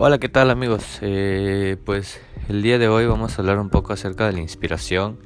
[0.00, 1.00] Hola, ¿qué tal amigos?
[1.00, 5.18] Eh, pues el día de hoy vamos a hablar un poco acerca de la inspiración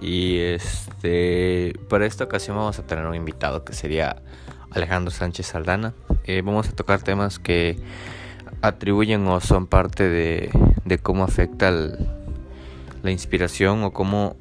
[0.00, 4.22] y este para esta ocasión vamos a tener un invitado que sería
[4.70, 5.94] Alejandro Sánchez Saldana.
[6.26, 7.76] Eh, vamos a tocar temas que
[8.62, 10.48] atribuyen o son parte de,
[11.02, 14.36] cómo afecta la inspiración o cómo,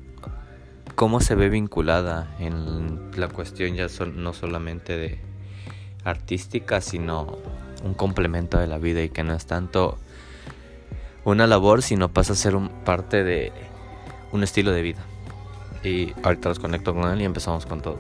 [0.93, 5.19] cómo se ve vinculada en la cuestión ya no solamente de
[6.04, 7.39] artística, sino
[7.83, 9.97] un complemento de la vida y que no es tanto
[11.25, 13.51] una labor, sino pasa a ser un, parte de
[14.32, 15.06] un estilo de vida.
[15.83, 18.00] Y ahorita los conecto con él y empezamos con todo.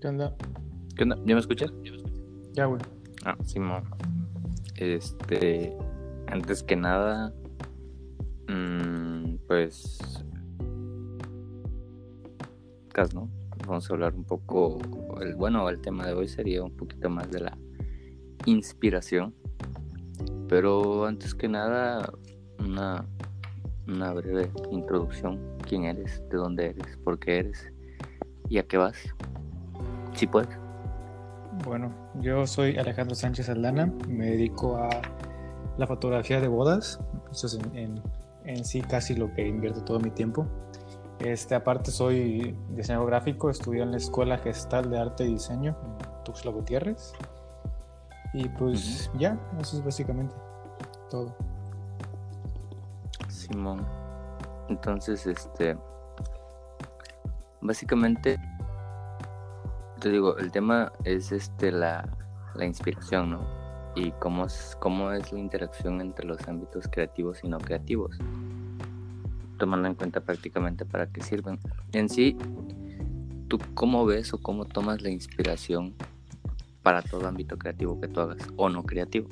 [0.00, 0.34] ¿Qué onda?
[0.94, 1.16] ¿Qué onda?
[1.24, 1.72] ¿Ya me escuchas?
[2.52, 2.80] Ya, güey.
[3.24, 3.82] Ah, Simón.
[4.76, 5.76] Este
[6.28, 7.32] antes que nada,
[8.48, 9.98] mmm, pues,
[13.12, 13.28] ¿no?
[13.66, 14.78] Vamos a hablar un poco,
[15.20, 17.58] el, bueno, el tema de hoy sería un poquito más de la
[18.46, 19.34] inspiración,
[20.48, 22.10] pero antes que nada,
[22.58, 23.04] una,
[23.86, 27.70] una breve introducción, quién eres, de dónde eres, por qué eres
[28.48, 28.96] y a qué vas,
[30.14, 30.56] si puedes.
[31.64, 34.88] Bueno, yo soy Alejandro Sánchez Aldana, me dedico a
[35.78, 38.02] la fotografía de bodas, eso es en,
[38.44, 40.46] en, sí casi lo que invierto todo mi tiempo.
[41.18, 46.24] Este, aparte soy diseñador gráfico, estudié en la Escuela Gestal de Arte y Diseño en
[46.24, 47.12] Tuxtla Gutiérrez.
[48.32, 50.34] Y pues ya, eso es básicamente
[51.10, 51.34] todo.
[53.28, 53.86] Simón.
[54.68, 55.76] Entonces, este,
[57.60, 58.38] básicamente,
[60.00, 62.06] te digo, el tema es este la,
[62.54, 63.55] la inspiración, ¿no?
[63.96, 68.18] Y cómo es, cómo es la interacción entre los ámbitos creativos y no creativos,
[69.58, 71.58] tomando en cuenta prácticamente para qué sirven.
[71.92, 72.36] En sí,
[73.48, 75.94] ¿tú cómo ves o cómo tomas la inspiración
[76.82, 79.28] para todo ámbito creativo que tú hagas o no creativo?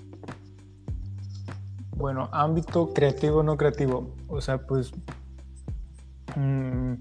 [1.95, 4.93] Bueno, ámbito creativo o no creativo, o sea, pues
[6.37, 6.95] mm,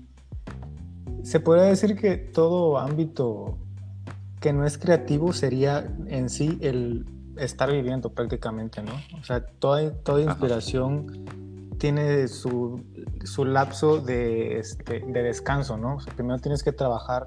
[1.24, 3.58] se podría decir que todo ámbito
[4.42, 7.06] que no es creativo sería en sí el
[7.38, 8.94] estar viviendo prácticamente, ¿no?
[9.20, 11.26] O sea, toda, toda inspiración
[11.78, 12.82] tiene su,
[13.24, 15.96] su lapso de, este, de descanso, ¿no?
[15.96, 17.26] O sea, primero tienes que trabajar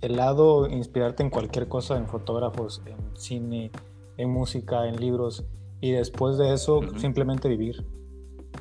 [0.00, 3.70] el lado, inspirarte en cualquier cosa, en fotógrafos, en cine,
[4.16, 5.44] en música, en libros,
[5.80, 7.84] y después de eso simplemente vivir.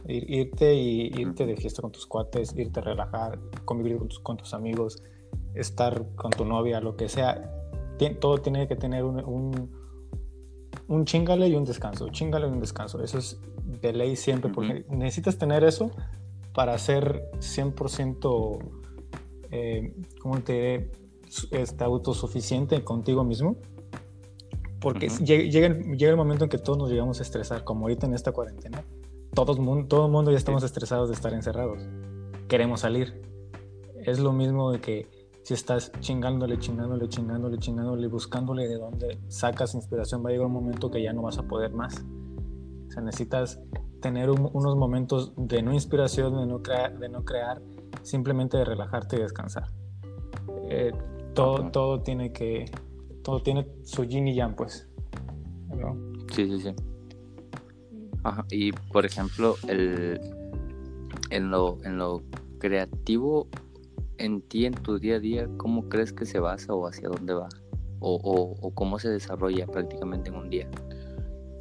[0.07, 4.37] irte y irte de fiesta con tus cuates, irte a relajar, convivir con tus, con
[4.37, 5.03] tus amigos,
[5.53, 7.51] estar con tu novia, lo que sea.
[8.19, 9.78] todo tiene que tener un un
[11.05, 13.03] chingale y un descanso, chingale y un descanso.
[13.03, 15.91] Eso es de ley siempre, porque necesitas tener eso
[16.53, 18.59] para ser 100%,
[19.51, 20.91] eh, ¿cómo te diré?
[21.51, 23.57] Este, autosuficiente contigo mismo.
[24.79, 28.13] Porque llega, llega, el momento en que todos nos llegamos a estresar, como ahorita en
[28.13, 28.83] esta cuarentena.
[29.33, 29.57] Todos,
[29.87, 31.83] todo el mundo ya estamos estresados de estar encerrados.
[32.47, 33.21] Queremos salir.
[34.05, 35.18] Es lo mismo de que
[35.49, 40.53] si estás chingándole, chingándole, chingándole, chingándole, buscándole de dónde sacas inspiración, va a llegar un
[40.53, 42.05] momento que ya no vas a poder más.
[42.87, 43.59] O sea, necesitas
[43.99, 47.63] tener unos momentos de no inspiración, de no, crear, de no crear,
[48.03, 49.71] simplemente de relajarte y descansar.
[50.69, 50.91] Eh,
[51.33, 52.65] todo, todo tiene que,
[53.23, 54.87] todo tiene su yin y yang, pues.
[56.31, 56.75] Sí, sí, sí.
[58.23, 58.45] Ajá.
[58.51, 60.21] Y por ejemplo, el,
[61.31, 62.21] en, lo, en lo
[62.59, 63.47] creativo
[64.19, 67.33] en ti, en tu día a día, ¿cómo crees que se basa o hacia dónde
[67.33, 67.49] va?
[68.01, 70.69] O, cómo se desarrolla prácticamente en un día,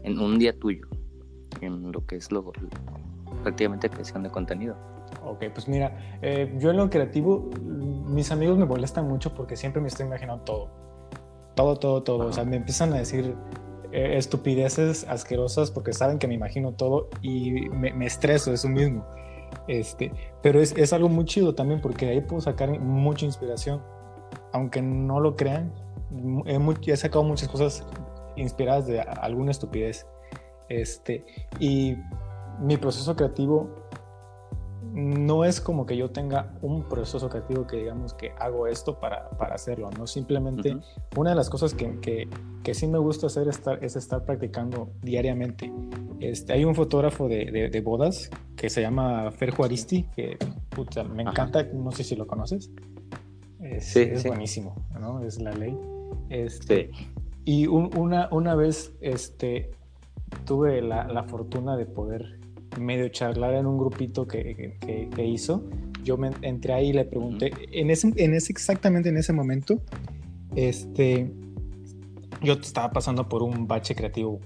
[0.05, 0.87] en un día tuyo,
[1.61, 2.53] en lo que es lo,
[3.43, 4.77] prácticamente creación de contenido.
[5.25, 9.81] Ok, pues mira, eh, yo en lo creativo, mis amigos me molestan mucho porque siempre
[9.81, 10.69] me estoy imaginando todo.
[11.55, 12.27] Todo, todo, todo.
[12.27, 13.35] O sea, me empiezan a decir
[13.91, 19.05] eh, estupideces asquerosas porque saben que me imagino todo y me, me estreso eso mismo.
[19.67, 20.13] Este,
[20.43, 23.83] pero es, es, algo muy chido también porque ahí puedo sacar mucha inspiración.
[24.53, 25.73] Aunque no lo crean,
[26.47, 27.87] he, he sacado muchas cosas
[28.37, 30.07] inspiradas de alguna estupidez.
[30.69, 31.25] Este,
[31.59, 31.97] y
[32.61, 33.88] mi proceso creativo
[34.93, 39.31] no es como que yo tenga un proceso creativo que digamos que hago esto para,
[39.31, 40.07] para hacerlo, ¿no?
[40.07, 40.77] Simplemente
[41.17, 42.29] una de las cosas que, que,
[42.63, 45.73] que, sí me gusta hacer estar, es estar practicando diariamente.
[46.21, 50.37] Este, hay un fotógrafo de, de, bodas que se llama Fer Juaristi, que
[50.71, 52.71] puta, me encanta, no sé si lo conoces.
[53.61, 55.23] Es, sí, es buenísimo, ¿no?
[55.23, 55.77] Es la ley.
[56.31, 56.91] Este,
[57.45, 59.71] Y una, una vez este,
[60.45, 62.38] tuve la, la fortuna de poder
[62.77, 65.65] medio charlar en un grupito que, que, hizo.
[66.05, 69.81] Yo me entré ahí y le pregunté, en ese, en ese, exactamente en ese momento,
[70.55, 71.31] este,
[72.43, 74.41] yo estaba pasando por un bache creativo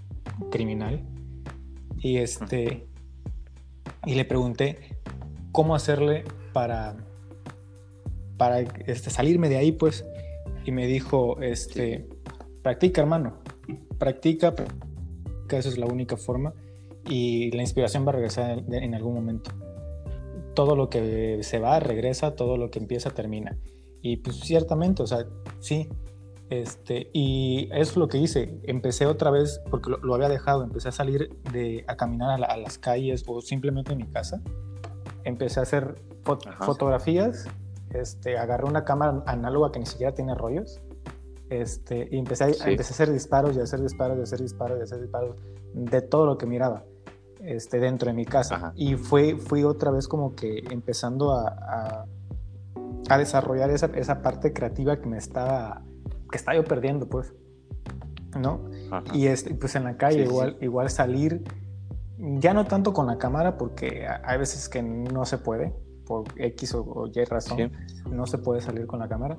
[0.50, 1.02] criminal
[1.98, 2.86] y este,
[4.06, 4.96] y le pregunté
[5.52, 6.96] cómo hacerle para,
[8.36, 10.04] para este, salirme de ahí, pues,
[10.64, 12.08] y me dijo, este,
[12.62, 13.38] practica, hermano,
[13.98, 16.54] practica, practica, eso es la única forma
[17.06, 19.50] y la inspiración va a regresar en, algún momento.
[20.54, 23.58] Todo lo que se va regresa, todo lo que empieza termina.
[24.00, 25.26] Y pues ciertamente, o sea,
[25.60, 25.88] sí.
[26.50, 28.60] Este, y es lo que hice.
[28.64, 32.78] Empecé otra vez, porque lo, había dejado, empecé a salir de, a caminar a, las
[32.78, 34.42] calles o simplemente en mi casa.
[35.24, 35.94] Empecé a hacer
[36.60, 37.46] fotografías,
[37.90, 40.82] este, agarré una cámara análoga que ni siquiera tiene rollos
[41.50, 44.40] este, y empecé a, empecé a hacer disparos y a hacer disparos y a hacer
[44.40, 45.36] disparos y a hacer disparos
[45.74, 46.84] de todo lo que miraba
[47.44, 48.72] este, dentro de mi casa.
[48.76, 52.06] Y fue, fui otra vez como que empezando a,
[53.08, 55.82] a, desarrollar esa, esa, parte creativa que me estaba,
[56.30, 57.34] que estaba yo perdiendo, pues.
[58.38, 58.62] ¿No?
[59.12, 61.44] Y este, pues en la calle igual, igual salir,
[62.18, 65.74] ya no tanto con la cámara, porque hay veces que no se puede,
[66.06, 67.72] por X o, Y razón,
[68.10, 69.36] no se puede salir con la cámara.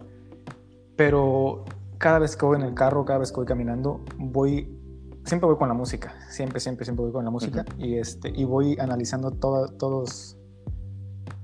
[0.96, 1.66] Pero
[1.98, 4.83] cada vez que voy en el carro, cada vez que voy caminando, voy
[5.26, 8.44] siempre voy con la música, siempre, siempre, siempre voy con la música y, este, y
[8.44, 10.38] voy analizando todos,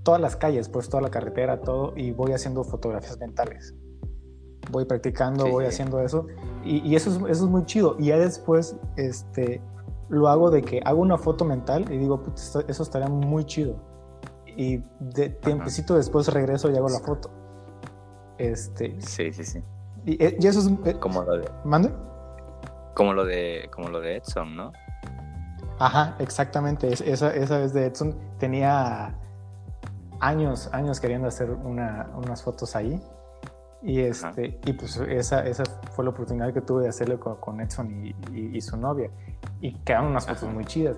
[0.04, 3.76] todas las calles, pues toda la carretera, todo, y voy haciendo fotografías mentales.
[4.72, 6.28] Voy practicando, voy haciendo eso,
[6.64, 7.96] y, eso, es, eso es muy chido.
[7.98, 9.62] Y ya después este,
[10.10, 13.76] lo hago de que hago una foto mental y digo, eso estaría muy chido.
[14.58, 17.32] Y de tiempecito después regreso y hago la foto.
[18.38, 19.64] Este, sí, sí, sí.
[20.06, 20.70] Y, eh, eso es...
[20.86, 21.50] Eh, Como lo de...
[21.64, 21.92] ¿Mande?
[23.00, 24.74] Como lo de, como lo de Edson, ¿no?
[25.80, 26.92] Ajá, exactamente.
[26.92, 29.16] Esa, esa vez de Edson tenía
[30.20, 33.02] años, años queriendo hacer unas fotos ahí.
[33.82, 35.64] Y, este, y pues esa, esa
[35.96, 39.10] fue la oportunidad que tuve de hacerlo con, Edson y, su novia.
[39.62, 40.98] Y quedaron unas fotos muy chidas.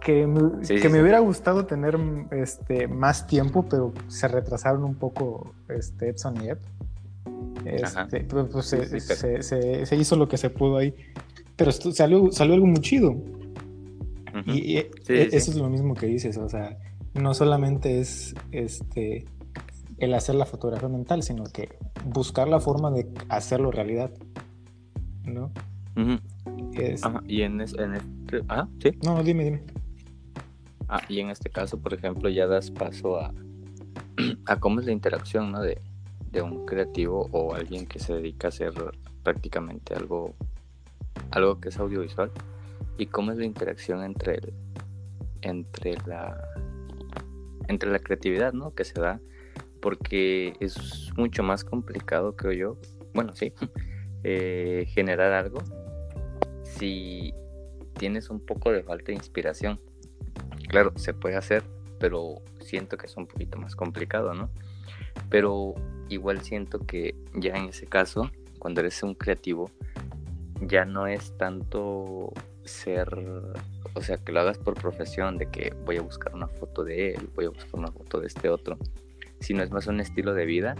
[0.00, 1.98] Que, me, que me hubiera gustado tener
[2.30, 6.58] este, más tiempo, pero se retrasaron un poco este, Edson y Ed.
[7.66, 10.96] Este, pues, se, se, se, hizo lo que se pudo ahí
[11.62, 13.14] pero salió, salió algo muy chido.
[14.46, 16.76] Y, e, eso es lo mismo que dices, o sea,
[17.14, 19.26] no solamente es este
[19.98, 21.68] el hacer la fotografía mental, sino que
[22.06, 24.10] buscar la forma de hacerlo realidad,
[25.24, 25.52] ¿no?
[27.28, 27.78] Y en, este...
[28.48, 28.90] Ah, sí.
[29.04, 29.62] No, dime, dime.
[30.88, 33.32] Ah, y en este caso, por ejemplo, ya das paso a,
[34.46, 35.62] a cómo es la interacción, ¿no?
[35.62, 35.80] De,
[36.32, 38.72] de un creativo o alguien que se dedica a hacer
[39.22, 40.34] prácticamente algo
[41.32, 42.30] algo que es audiovisual
[42.98, 44.52] y cómo es la interacción entre el,
[45.40, 46.40] entre la
[47.68, 48.74] entre la creatividad ¿no?
[48.74, 49.20] que se da
[49.80, 52.78] porque es mucho más complicado creo yo
[53.14, 53.52] bueno sí
[54.24, 55.62] eh, generar algo
[56.62, 57.34] si
[57.98, 59.80] tienes un poco de falta de inspiración
[60.68, 61.62] claro se puede hacer
[61.98, 64.50] pero siento que es un poquito más complicado no
[65.28, 65.74] pero
[66.08, 69.70] igual siento que ya en ese caso cuando eres un creativo
[70.66, 72.32] ya no es tanto
[72.64, 73.08] ser,
[73.94, 77.14] o sea, que lo hagas por profesión, de que voy a buscar una foto de
[77.14, 78.78] él, voy a buscar una foto de este otro,
[79.40, 80.76] sino es más un estilo de vida.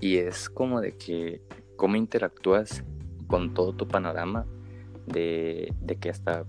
[0.00, 1.42] Y es como de que
[1.76, 2.84] cómo interactúas
[3.26, 4.46] con todo tu panorama,
[5.06, 6.44] de, que hasta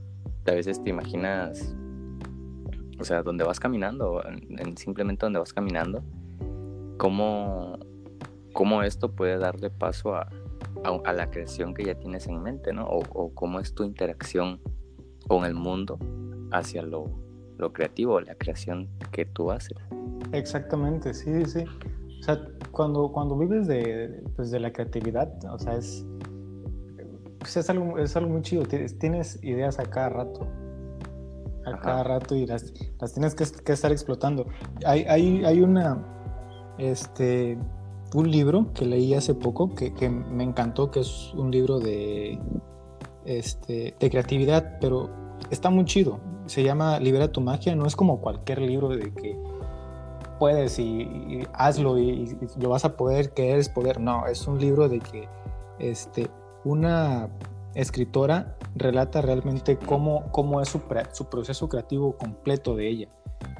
[0.45, 1.75] a veces te imaginas,
[2.99, 4.21] o sea, donde vas caminando,
[4.75, 6.03] simplemente donde vas caminando,
[6.97, 7.77] cómo,
[8.53, 10.29] cómo esto puede darle paso a,
[10.83, 12.87] a, la creación que ya tienes en mente, ¿no?
[12.87, 14.59] O, cómo es tu interacción
[15.27, 15.99] con el mundo
[16.51, 17.05] hacia lo,
[17.57, 19.77] lo creativo, la creación que tú haces.
[20.31, 21.63] Exactamente, sí, sí.
[22.19, 26.05] O sea, cuando, cuando vives de, pues de la creatividad, o sea, es,
[27.39, 28.63] pues es, algo, es algo muy chido.
[28.65, 30.47] Tienes, ideas a cada rato.
[31.65, 34.47] A cada rato y las, las tienes que, que, estar explotando.
[34.85, 36.01] Hay, hay, hay una,
[36.77, 37.57] este,
[38.13, 42.39] un libro que leí hace poco que, me encantó, que es un libro de,
[43.25, 45.09] este, de creatividad, pero
[45.49, 46.19] está muy chido.
[46.45, 49.37] Se llama Libera tu magia, no es como cualquier libro de que
[50.39, 53.99] puedes y, hazlo y, lo vas a poder, que eres poder.
[53.99, 55.27] No, es un libro de que
[55.79, 56.29] este,
[56.63, 57.29] una
[57.75, 63.09] escritora relata realmente cómo, cómo es su, su proceso creativo completo de ella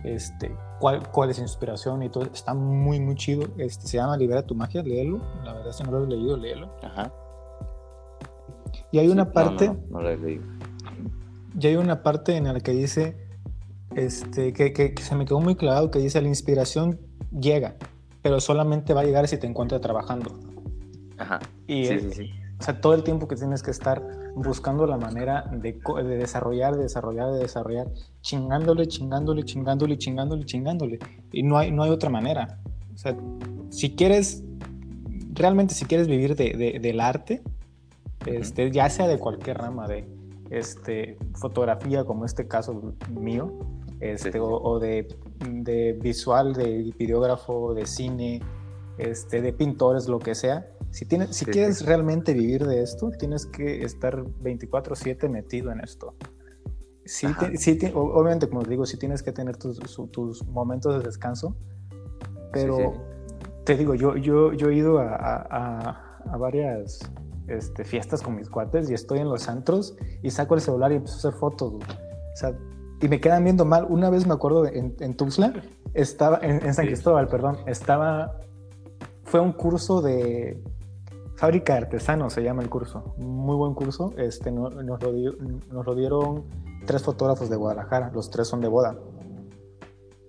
[0.04, 2.26] este, cuál, cuál es su inspiración y todo.
[2.26, 3.48] Está muy, muy chido.
[3.58, 5.22] Este, se llama Libera tu magia, léelo.
[5.44, 6.70] La verdad, si no lo has leído, léelo.
[6.84, 7.12] Ajá.
[8.92, 9.76] Y hay una parte.
[9.90, 10.44] No, lo he leído.
[11.60, 13.18] Y hay una parte en la que dice:
[13.96, 17.00] este, que, que, se me quedó muy clavado, que dice, la inspiración
[17.32, 17.76] llega,
[18.22, 20.40] pero solamente va a llegar si te encuentras trabajando.
[21.18, 21.40] Ajá.
[21.66, 22.32] Y sí, sí, sí.
[22.60, 24.02] O sea, todo el tiempo que tienes que estar
[24.36, 27.88] buscando la manera de, de, desarrollar, de desarrollar, de desarrollar,
[28.22, 31.00] chingándole, chingándole, chingándole, chingándole, chingándole.
[31.32, 32.60] Y no hay, no hay otra manera.
[32.94, 33.16] O sea,
[33.70, 34.44] si quieres,
[35.34, 37.44] realmente si quieres vivir de, del arte,
[38.26, 40.08] este, ya sea de cualquier rama, de
[40.50, 43.54] este, fotografía, como este caso mío,
[44.00, 45.08] este, o, de,
[45.48, 48.42] de, visual, de videógrafo, de cine,
[48.98, 53.46] este, de pintores, lo que sea, si, tienes, si quieres realmente vivir de esto, tienes
[53.46, 56.16] que estar 24/7 metido en esto.
[57.06, 57.28] Sí,
[57.94, 59.80] obviamente, como digo, sí tienes que tener tus,
[60.12, 61.56] tus momentos de descanso,
[62.52, 62.94] pero
[63.64, 67.00] te digo, yo, yo, yo he ido a, a, a varias
[67.48, 70.96] este, fiestas con mis cuates y estoy en los antros y saco el celular y
[70.96, 71.74] empiezo a hacer fotos.
[71.74, 72.54] O sea,
[73.02, 73.86] y me quedan viendo mal.
[73.90, 75.54] Una vez me acuerdo en, en Tuxtla,
[75.94, 78.40] estaba, en, en San Cristóbal, perdón, estaba,
[79.28, 80.58] fue un curso de
[81.36, 83.14] Fábrica de Artesanos se llama el curso.
[83.18, 84.14] Muy buen curso.
[84.18, 86.46] Este, nos, nos, lo, dieron
[86.88, 88.10] tres fotógrafos de Guadalajara.
[88.12, 88.98] Los tres son de boda.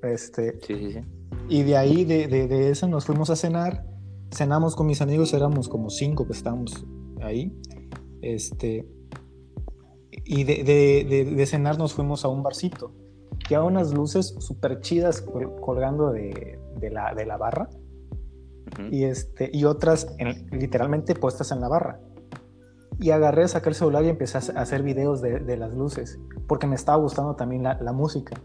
[0.03, 1.01] Este, sí, sí, sí.
[1.49, 3.87] Y de ahí, de, de, de eso, nos fuimos a cenar.
[4.31, 6.85] Cenamos con mis amigos, éramos como cinco que estábamos
[7.23, 7.59] ahí.
[8.21, 8.87] Este,
[10.25, 10.63] y de,
[11.35, 12.93] de, cenar nos fuimos a un barcito.
[13.49, 16.59] Que había unas luces súper chidas colgando de,
[16.91, 17.71] la, de la barra
[18.91, 20.15] y, este, y otras
[20.51, 22.01] literalmente puestas en la barra.
[23.01, 26.67] Y agarré, saqué el celular y empecé a hacer videos de, de las luces, porque
[26.67, 28.41] me estaba gustando también la, la música.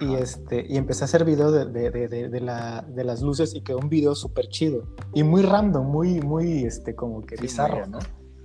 [0.00, 3.78] Y, este, y empecé a hacer videos de, de, la, de, las luces y quedó
[3.78, 4.88] un video súper chido.
[5.12, 7.98] Y muy random, muy, muy, este, como que bizarro, ¿no?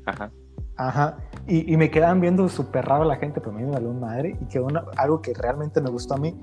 [0.06, 0.32] Ajá.
[0.76, 1.18] Ajá.
[1.48, 4.38] Y, y me quedaban viendo súper raro la gente, pero a mí me valió madre.
[4.40, 6.40] Y quedó algo que realmente me gustó a mí.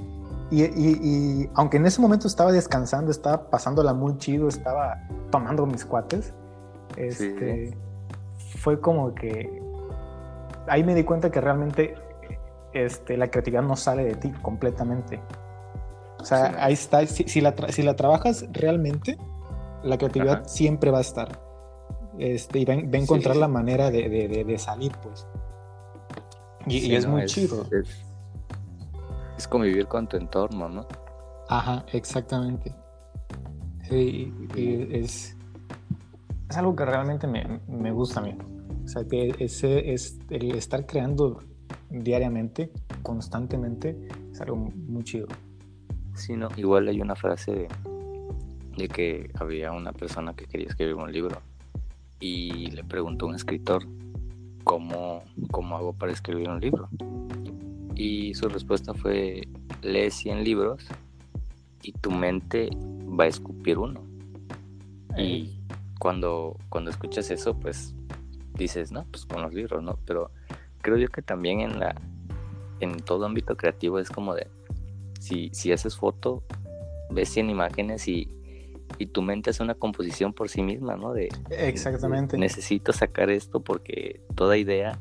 [0.50, 4.96] Y, aunque en ese momento estaba descansando, estaba pasándola muy chido, estaba
[5.30, 6.32] tomando mis cuates,
[6.96, 7.76] este,
[8.58, 9.60] fue como que
[10.68, 11.94] ahí me di cuenta que realmente
[12.72, 15.20] este, la creatividad no sale de ti completamente.
[16.20, 19.16] O sea, ahí está, si, la si, la trabajas realmente,
[19.82, 21.40] la creatividad siempre va a estar.
[22.18, 25.26] Este, y va, a encontrar la manera de, salir, pues.
[26.66, 28.05] Y, es muy chido es
[29.46, 30.86] convivir con tu entorno, ¿no?
[31.48, 32.74] Ajá, exactamente.
[33.88, 35.36] Sí, es,
[36.48, 38.36] es algo que realmente me, me, gusta a mí.
[38.84, 41.42] O sea, que ese, es el estar creando
[41.90, 45.28] diariamente, constantemente, es algo muy chido.
[46.14, 47.68] Sí, no, igual hay una frase de,
[48.76, 51.40] de que había una persona que quería escribir un libro
[52.18, 53.84] y le preguntó a un escritor
[54.64, 56.88] cómo, cómo hago para escribir un libro
[57.96, 59.48] y su respuesta fue,
[59.82, 60.86] lee 100 libros
[61.82, 62.68] y tu mente
[63.18, 64.04] va a escupir uno.
[65.16, 65.58] Y
[65.98, 67.94] cuando, cuando escuchas eso, pues
[68.54, 69.98] dices, no, pues con los libros, ¿no?
[70.04, 70.30] Pero
[70.82, 71.94] creo yo que también en la
[72.80, 74.48] en todo ámbito creativo es como de
[75.18, 76.42] si, si haces foto,
[77.10, 78.28] ves 100 imágenes y,
[78.98, 81.14] y tu mente hace una composición por sí misma, ¿no?
[81.14, 82.36] De Exactamente.
[82.36, 84.98] necesito sacar esto porque toda idea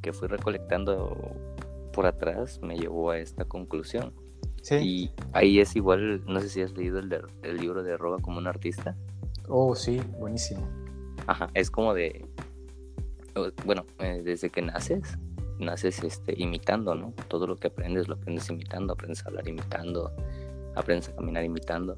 [0.00, 1.36] que fui recolectando
[1.94, 4.12] por atrás me llevó a esta conclusión.
[4.62, 4.74] Sí.
[4.76, 8.38] Y ahí es igual, no sé si has leído el, el libro de Roba como
[8.38, 8.96] un artista.
[9.48, 10.66] Oh, sí, buenísimo.
[11.26, 12.26] Ajá, es como de,
[13.64, 15.18] bueno, eh, desde que naces,
[15.58, 17.12] naces este, imitando, ¿no?
[17.28, 20.12] Todo lo que aprendes lo aprendes imitando, aprendes a hablar imitando,
[20.74, 21.94] aprendes a caminar imitando.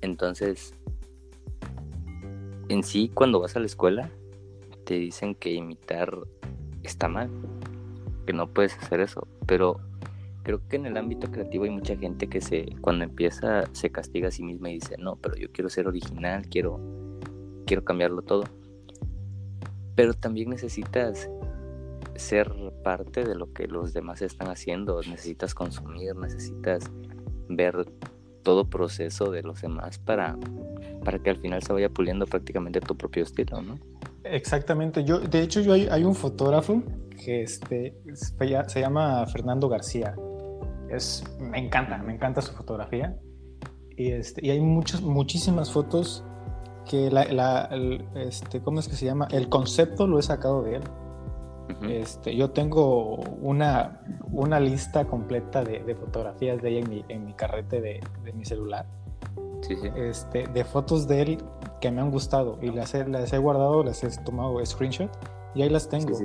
[0.00, 0.74] Entonces,
[2.68, 4.10] en sí, cuando vas a la escuela,
[4.84, 6.16] te dicen que imitar
[6.82, 7.30] está mal
[8.28, 9.80] que no puedes hacer eso, pero
[10.42, 14.28] creo que en el ámbito creativo hay mucha gente que se cuando empieza se castiga
[14.28, 16.78] a sí misma y dice, "No, pero yo quiero ser original, quiero
[17.64, 18.44] quiero cambiarlo todo."
[19.94, 21.30] Pero también necesitas
[22.16, 22.52] ser
[22.84, 26.84] parte de lo que los demás están haciendo, necesitas consumir, necesitas
[27.48, 27.86] ver
[28.42, 30.36] todo proceso de los demás para,
[31.02, 33.78] para que al final se vaya puliendo prácticamente tu propio estilo, ¿no?
[34.30, 35.04] Exactamente.
[35.04, 36.82] Yo, de hecho, yo hay, un fotógrafo
[37.24, 40.14] que este, se llama Fernando García.
[40.90, 43.16] Es, me encanta, me encanta su fotografía.
[43.96, 46.24] Y, este, y hay muchas, muchísimas fotos
[46.88, 47.68] que la,
[48.14, 49.28] este, ¿cómo es que se llama?
[49.30, 50.82] El concepto lo he sacado de él.
[51.90, 54.00] este, yo tengo una,
[54.32, 58.44] una lista completa de, fotografías de ella en mi, en mi carrete de, de mi
[58.44, 58.86] celular.
[59.62, 59.90] Sí, sí.
[59.96, 61.44] Este, de fotos de él
[61.80, 65.10] que me han gustado y las he, las he guardado, las he tomado screenshot
[65.54, 66.16] y ahí las tengo.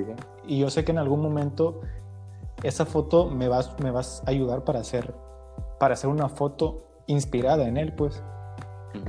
[0.46, 1.80] y yo sé que en algún momento
[2.62, 5.14] esa foto me vas, me vas a ayudar para hacer,
[5.78, 8.22] para hacer una foto inspirada en él, pues.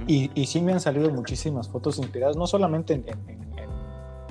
[0.07, 3.05] y, y, sí me han salido muchísimas fotos inspiradas, no solamente en,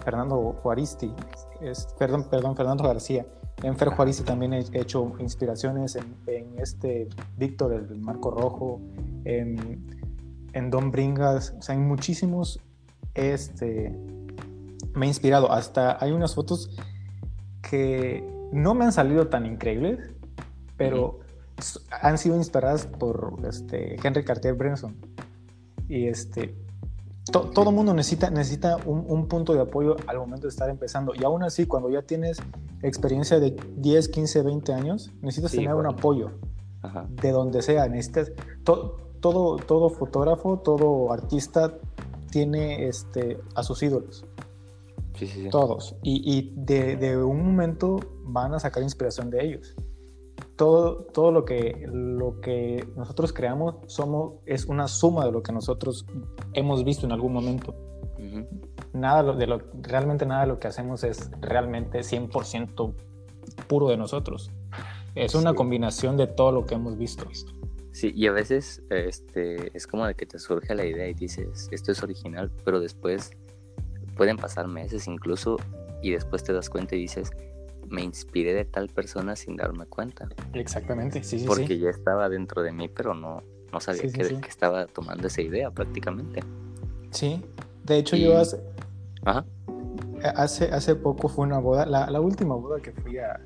[0.04, 1.14] Fernando Juaristi,
[1.62, 3.26] es, perdón, perdón, Fernando García.
[3.64, 3.90] En Fer
[4.25, 8.80] también he hecho inspiraciones en, este Víctor, el Marco Rojo,
[9.25, 9.83] en,
[10.52, 12.61] en Don Bringas, o sea, en muchísimos
[13.14, 13.97] este,
[14.94, 15.50] me ha inspirado.
[15.50, 16.76] Hasta hay unas fotos
[17.62, 19.99] que no me han salido tan increíbles,
[20.76, 21.21] pero
[22.02, 24.97] han sido inspiradas por este, Henry Cartier Brenson.
[25.88, 26.54] Y este,
[27.31, 31.14] todo el mundo necesita, necesita un, punto de apoyo al momento de estar empezando.
[31.14, 32.38] Y aún así, cuando ya tienes
[32.83, 36.33] experiencia de 10, 15, 20 años, necesitas tener un apoyo
[37.09, 37.88] de donde sea.
[37.88, 41.73] Necesitas, todo, todo fotógrafo, todo artista
[42.31, 44.26] tiene este, a sus ídolos.
[45.50, 45.97] Todos.
[46.02, 49.75] Y, de, un momento van a sacar inspiración de ellos.
[50.56, 55.52] Todo, todo lo, que, lo que nosotros creamos somos, es una suma de lo que
[55.52, 56.06] nosotros
[56.52, 57.75] hemos visto en algún momento.
[58.92, 62.94] Nada de lo, realmente nada de lo que hacemos es realmente 100%
[63.66, 64.50] puro de nosotros.
[65.14, 67.25] Es una combinación de todo lo que hemos visto.
[67.92, 71.68] Sí, y a veces este, es como de que te surge la idea y dices,
[71.70, 73.30] esto es original, pero después
[74.16, 75.58] pueden pasar meses incluso
[76.02, 77.30] y después te das cuenta y dices,
[77.94, 80.28] me inspiré de tal persona sin darme cuenta.
[80.52, 81.46] Exactamente, sí, sí.
[81.46, 85.70] Porque ya estaba dentro de mí, pero no, no sabía que, estaba tomando esa idea
[85.70, 86.42] prácticamente.
[87.10, 87.42] Sí,
[87.84, 88.60] de hecho yo hace,
[90.22, 93.40] hace, hace poco fue una boda, la, última boda que fui a,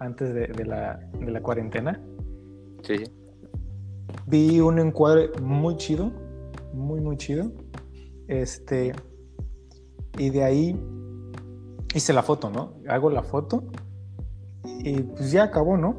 [0.00, 2.00] antes de, la, de la cuarentena.
[2.82, 3.04] Sí.
[4.26, 6.12] Vi un encuadre muy chido,
[6.72, 7.52] muy, muy chido.
[8.26, 8.92] Este,
[10.18, 10.80] y de ahí
[11.94, 12.74] hice la foto, ¿no?
[12.88, 13.64] Hago la foto
[14.64, 15.96] y pues ya acabó, ¿no?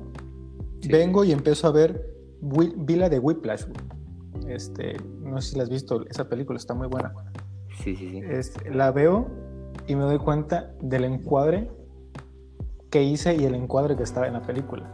[0.90, 3.66] Vengo y empiezo a ver Vila de Whiplash.
[4.48, 7.14] Este, no sé si la has visto, esa película está muy buena.
[7.84, 8.22] Sí, sí, sí.
[8.24, 9.28] Este, la veo
[9.88, 11.72] y me doy cuenta del encuadre
[12.90, 14.92] que hice y el encuadre que estaba en la película.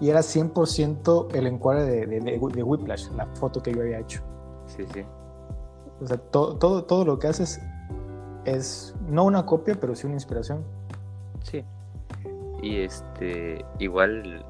[0.00, 4.22] Y era 100% el encuadre de, de, de, Whiplash, la foto que yo había hecho.
[4.66, 5.00] Sí, sí.
[6.00, 7.58] O sea, todo, todo, todo lo que haces
[8.46, 10.64] es no una copia, pero sí una inspiración.
[11.42, 11.64] Sí.
[12.62, 14.44] Y este, igual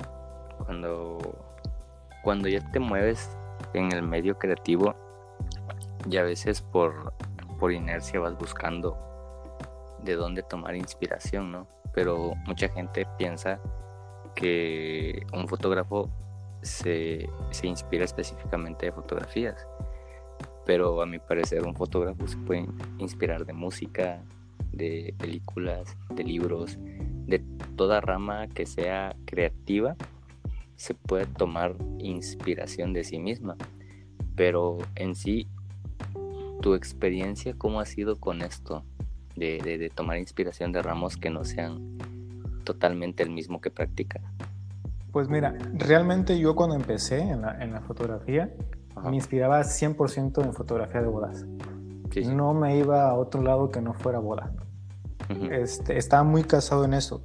[0.64, 1.18] cuando,
[2.22, 3.28] cuando ya te mueves
[3.74, 4.94] en el medio creativo,
[6.08, 7.12] y a veces por,
[7.58, 8.96] por inercia vas buscando
[10.04, 11.66] de dónde tomar inspiración, ¿no?
[11.92, 13.58] Pero mucha gente piensa
[14.34, 16.08] que un fotógrafo
[16.62, 19.66] se, se inspira específicamente de fotografías
[20.66, 22.66] pero a mi parecer un fotógrafo se puede
[22.98, 24.20] inspirar de música,
[24.72, 26.76] de películas, de libros,
[27.26, 27.38] de
[27.76, 29.96] toda rama que sea creativa,
[30.74, 33.56] se puede tomar inspiración de sí misma.
[34.34, 35.48] Pero en sí,
[36.60, 38.84] tu experiencia, ¿cómo ha sido con esto?
[39.36, 41.98] De, tomar inspiración de ramos que no sean
[42.64, 44.22] totalmente el mismo que practicas.
[45.12, 48.52] Pues mira, realmente yo cuando empecé en la, en la fotografía,
[49.02, 51.44] me inspiraba 100% en fotografía de bodas.
[52.24, 54.52] No me iba a otro lado que no fuera boda.
[55.50, 57.22] este, estaba muy casado en eso.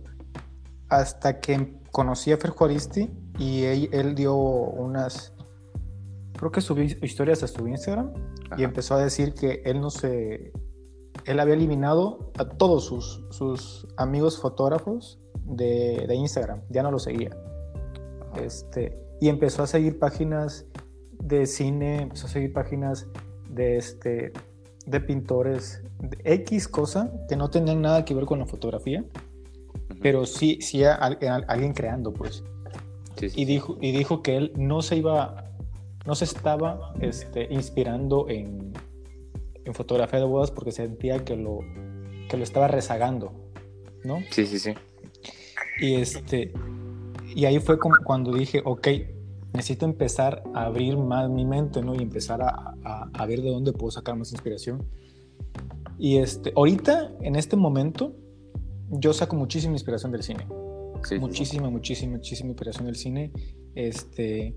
[0.90, 5.34] Hasta que conocí a Fer Juaristi y él, dio unas,
[6.34, 8.12] creo que subió historias a su Instagram
[8.58, 10.52] y empezó a decir que él no se,
[11.26, 17.00] él había eliminado a todos sus, sus amigos fotógrafos de, de, Instagram, ya no lo
[17.00, 17.30] seguía.
[18.36, 20.66] Este, y empezó a seguir páginas
[21.24, 23.08] de cine, empezó a seguir páginas
[23.50, 24.34] de, este,
[24.86, 29.04] de pintores, de X cosa que no tenían nada que ver con la fotografía,
[30.02, 32.44] pero sí, sí alguien creando, pues.
[33.22, 35.52] Y, dijo, y dijo que él no se iba,
[36.08, 38.74] no se estaba este, inspirando en,
[39.64, 41.60] en fotografía de bodas porque sentía que lo,
[42.30, 43.34] que lo estaba rezagando,
[44.04, 44.20] ¿no?
[44.32, 44.74] Sí, sí, sí.
[45.80, 46.52] Y, este,
[47.36, 48.88] y ahí fue como cuando dije, ok,
[49.54, 51.94] necesito empezar a abrir más mi mente, ¿no?
[51.96, 52.76] Y empezar a,
[53.14, 54.86] a, ver de dónde puedo sacar más inspiración.
[55.98, 58.16] Y este, ahorita, en este momento,
[58.90, 60.48] yo saco muchísima inspiración del cine.
[61.20, 63.32] muchísima, muchísima, muchísima inspiración del cine.
[63.76, 64.56] Este,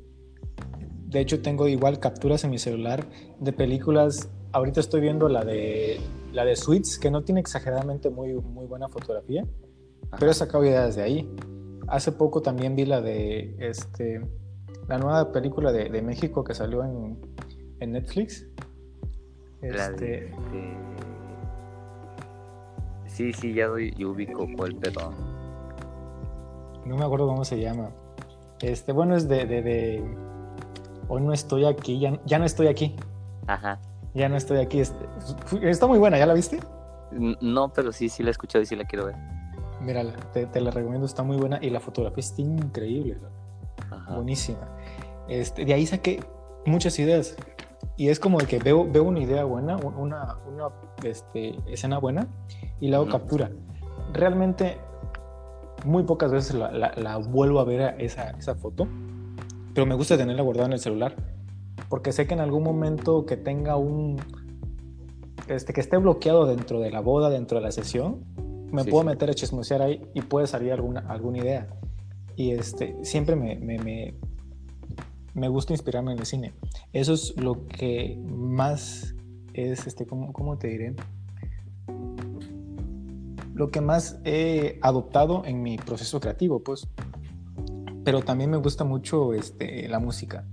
[1.07, 3.09] de hecho, tengo igual capturas en mi celular
[3.41, 4.29] de películas.
[4.53, 6.01] Ahorita estoy viendo la de
[6.33, 9.47] la de Sweets, que no tiene exageradamente muy, muy buena fotografía,
[10.19, 11.29] pero he sacado ideas de ahí.
[11.87, 14.21] Hace poco también vi la de este
[14.89, 17.21] la nueva película de, México que salió en,
[17.81, 18.47] Netflix.
[19.61, 20.33] Este...
[23.07, 25.13] Sí, sí, ya doy, y ubico cuál, pero
[26.85, 27.91] no me acuerdo cómo se llama.
[28.61, 30.03] Este, bueno, es de, de,
[31.09, 32.97] hoy no estoy aquí, ya, ya, no estoy aquí.
[33.47, 33.79] Ajá.
[34.15, 34.81] Ya no estoy aquí.
[34.81, 35.07] Este,
[35.63, 36.61] está muy buena, ¿ya la viste?
[37.13, 39.17] No, pero sí, sí la he escuchado y sí la quiero ver.
[39.81, 43.19] Mírala, te, te la recomiendo, está muy buena y la fotografía está increíble.
[44.15, 44.69] Buenísima.
[45.29, 46.21] Este, de ahí saqué
[46.67, 47.37] muchas ideas.
[47.97, 50.69] Y es como que veo, veo una idea buena, una, una
[51.05, 52.27] este, escena buena
[52.81, 53.51] y la hago captura.
[54.13, 54.79] Realmente,
[55.85, 58.89] muy pocas veces la, la, vuelvo a ver esa, esa foto,
[59.75, 61.15] pero me gusta tenerla guardada en el celular,
[61.89, 64.17] porque sé que en algún momento que tenga un,
[65.49, 68.25] este, que esté bloqueado dentro de la boda, dentro de la sesión,
[68.73, 71.69] me puedo meter a chismosear ahí y puede salir alguna, alguna idea.
[72.37, 74.15] Y este, siempre me, me, me,
[75.35, 76.53] me gusta inspirarme en el cine.
[76.93, 79.15] Eso es lo que más
[79.53, 80.95] es, este, ¿cómo, cómo te diré?
[83.55, 86.89] Lo que más he adoptado en mi proceso creativo, pues.
[88.05, 90.45] Pero también me gusta mucho este, la música.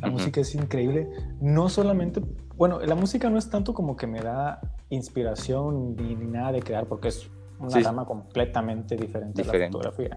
[0.00, 1.08] La música es increíble.
[1.40, 2.20] No solamente,
[2.56, 6.86] bueno, la música no es tanto como que me da inspiración ni, nada de crear,
[6.86, 10.16] porque es una rama completamente diferente, de la fotografía.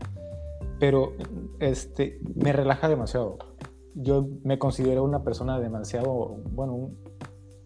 [0.80, 1.14] Pero
[1.60, 3.38] este, me relaja demasiado
[4.00, 6.92] yo me considero una persona demasiado, bueno,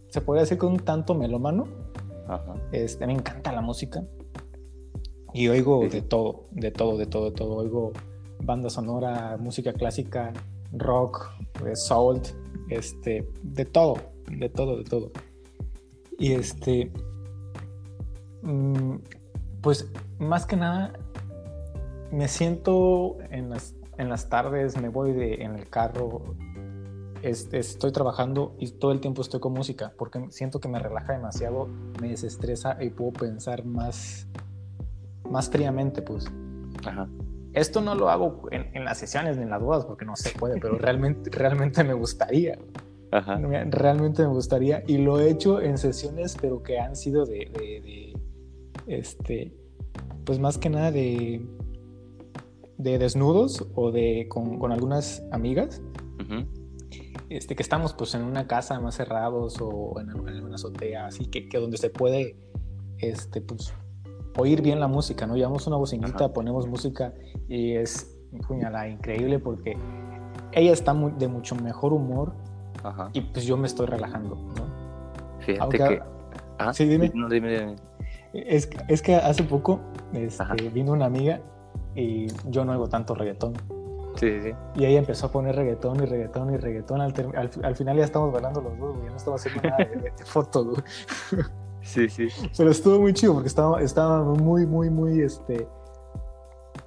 [0.08, 1.68] se podría decir que un tanto melómano.
[2.72, 4.06] Este, me encanta la música
[5.34, 7.56] y oigo de todo, de todo, de todo, de todo.
[7.56, 7.92] Oigo
[8.44, 10.32] banda sonora, música clásica,
[10.72, 11.30] rock,
[11.66, 12.22] eh, soul,
[12.70, 13.96] este, de todo,
[14.30, 15.12] de todo, de todo.
[16.18, 16.90] Y este,
[18.44, 18.96] mm,
[19.62, 20.94] pues más que nada,
[22.12, 26.36] me siento en las en las tardes me voy de, en el carro,
[27.22, 31.68] estoy trabajando y todo el tiempo estoy con música porque siento que me relaja demasiado,
[32.02, 34.28] me desestresa y puedo pensar más,
[35.30, 36.26] más fríamente, pues.
[37.54, 40.60] Esto no lo hago en, las sesiones ni en las bodas porque no se puede,
[40.60, 42.58] pero realmente, realmente me gustaría.
[43.12, 48.14] Realmente me gustaría y lo he hecho en sesiones, pero que han sido de, de
[48.88, 49.54] este,
[50.24, 51.46] pues más que nada de
[52.82, 55.82] de desnudos o de con, algunas amigas.
[57.30, 61.48] Este, que estamos pues en una casa más cerrados o en, una azotea, así que,
[61.48, 62.36] que, donde se puede
[63.00, 63.74] este, pues,
[64.38, 65.36] oír bien la música, ¿no?
[65.36, 67.14] Llevamos una bocinita, ponemos música
[67.48, 68.18] y es
[68.48, 69.78] puñalada increíble porque
[70.52, 72.34] ella está muy, de mucho mejor humor
[73.14, 75.40] y pues yo me estoy relajando, ¿no?
[75.40, 76.02] Fíjate que...
[76.58, 77.12] Ah, sí, dime.
[78.34, 79.82] Es, es, que hace poco
[80.14, 81.42] este, vino una amiga
[81.96, 83.54] y yo no oigo tanto reggaetón.
[84.16, 84.54] Sí, sí.
[84.76, 87.02] Y ella empezó a poner reggaetón y reggaetón y reggaetón.
[87.02, 87.14] Al,
[87.64, 90.84] al, final ya estamos bailando los dos, Ya no estaba haciendo nada de, fotos,
[91.82, 92.28] Sí, sí.
[92.56, 95.68] Pero estuvo muy chido porque estaba, estaba muy, muy, muy, este...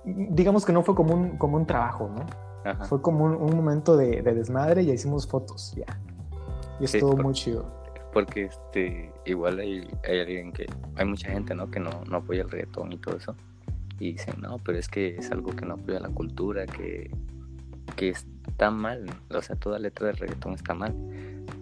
[0.04, 2.84] Digamos que no fue como un, como un trabajo, ¿no?
[2.84, 5.98] Fue como un, momento de, desmadre y hicimos fotos, ya.
[6.78, 7.66] Y estuvo muy chido.
[8.12, 10.66] Porque este, igual hay, hay alguien que...
[10.94, 11.70] Hay mucha gente, ¿no?
[11.70, 13.34] Que no, no apoya el reggaetón y todo eso
[13.98, 17.10] y dicen, no, pero es que es algo que no apoya la cultura, que,
[17.96, 20.94] que está mal, o sea, toda letra de reggaetón está mal.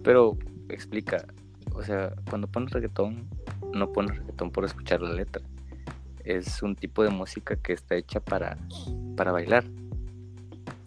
[0.03, 0.37] Pero
[0.69, 1.25] explica,
[1.73, 3.27] o sea, cuando pones reggaetón,
[3.73, 5.43] no pones reggaetón por escuchar la letra.
[6.23, 8.57] Es un tipo de música que está hecha para,
[9.15, 9.65] para bailar.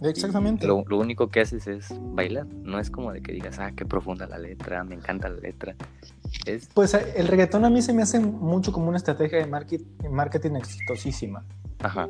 [0.01, 0.67] Exactamente.
[0.67, 2.47] Lo, lo, único que haces es bailar.
[2.47, 5.75] No es como de que digas, ah, qué profunda la letra, me encanta la letra.
[6.75, 10.55] Pues eh, el reggaetón a mí se me hace mucho como una estrategia de marketing,
[10.55, 11.45] exitosísima.
[11.81, 12.09] Ajá.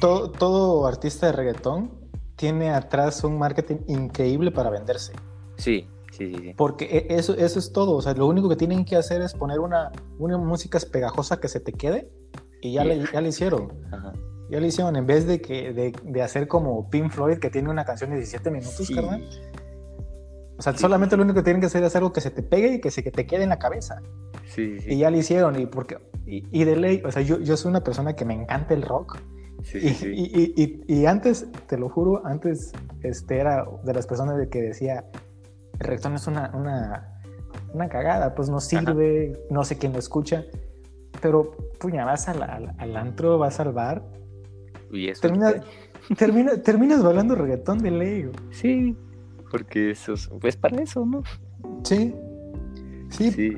[0.00, 1.90] Todo, todo artista de reggaetón
[2.36, 5.12] tiene atrás un marketing increíble para venderse.
[5.56, 6.54] Sí, sí, sí.
[6.56, 7.92] Porque e, eso, eso es todo.
[7.92, 11.48] O sea, lo único que tienen que hacer es poner una, una música pegajosa que
[11.48, 12.10] se te quede
[12.62, 13.72] y ya, le, ya le hicieron.
[13.90, 14.12] Ajá.
[14.50, 17.70] Ya le hicieron, en vez de, que, de, de, hacer como Pink Floyd, que tiene
[17.70, 18.94] una canción de 17 minutos, sí.
[18.94, 19.22] carnal
[20.60, 22.74] o sea, solamente lo único que tienen que hacer es algo que se te pegue
[22.74, 24.02] y que se que te quede en la cabeza.
[24.44, 25.58] Sí, Y ya lo hicieron.
[25.58, 25.96] Y, porque,
[26.26, 29.16] y, de ley, o sea, yo, yo soy una persona que me encanta el rock.
[29.62, 30.12] Sí, y, sí.
[30.14, 35.06] Y, y, antes, te lo juro, antes este, era de las personas de que decía,
[35.78, 37.22] el reggaetón es una, una,
[37.72, 40.44] una cagada, pues no sirve, no sé quién lo escucha.
[41.22, 44.02] Pero, puña, vas al, al, antro, vas al bar.
[44.92, 45.54] Y eso termina,
[46.62, 48.30] terminas bailando reggaetón de ley.
[48.50, 48.94] Sí,
[49.50, 51.22] porque eso es pues para eso, ¿no?
[51.84, 52.14] Sí.
[53.10, 53.56] Sí.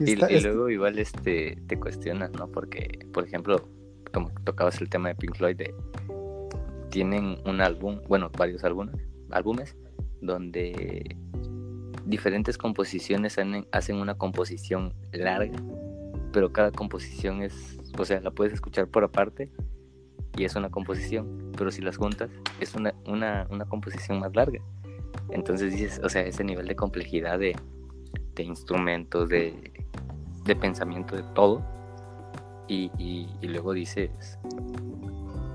[0.00, 2.48] Y, luego igual este te cuestionas, ¿no?
[2.48, 3.68] Porque, por ejemplo,
[4.12, 5.60] como tocabas el tema de Pink Floyd,
[6.90, 8.96] tienen un álbum, bueno, varios álbumes,
[9.30, 9.76] álbumes
[10.22, 11.16] donde
[12.06, 13.36] diferentes composiciones
[13.72, 15.58] hacen una composición larga,
[16.32, 19.50] pero cada composición es, o sea, la puedes escuchar por aparte
[20.36, 24.60] y es una composición, pero si las juntas es una, una, una composición más larga.
[25.30, 27.56] Entonces dices, o sea, ese nivel de complejidad de,
[28.34, 29.72] de instrumentos, de,
[30.44, 31.62] de, pensamiento, de todo.
[32.68, 34.38] Y, y, luego dices,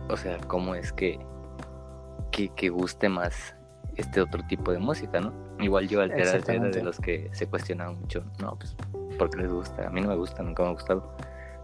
[0.10, 1.18] o sea, ¿cómo es que,
[2.32, 3.56] que, que, guste más
[3.96, 5.34] este otro tipo de música, no?
[5.60, 8.76] Igual yo era de los que se cuestionaban mucho, no, pues,
[9.18, 9.88] ¿por qué les gusta?
[9.88, 11.16] A mí no me gusta, nunca me ha gustado.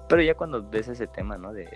[0.07, 1.51] Pero ya cuando ves ese tema, ¿no?
[1.51, 1.67] De,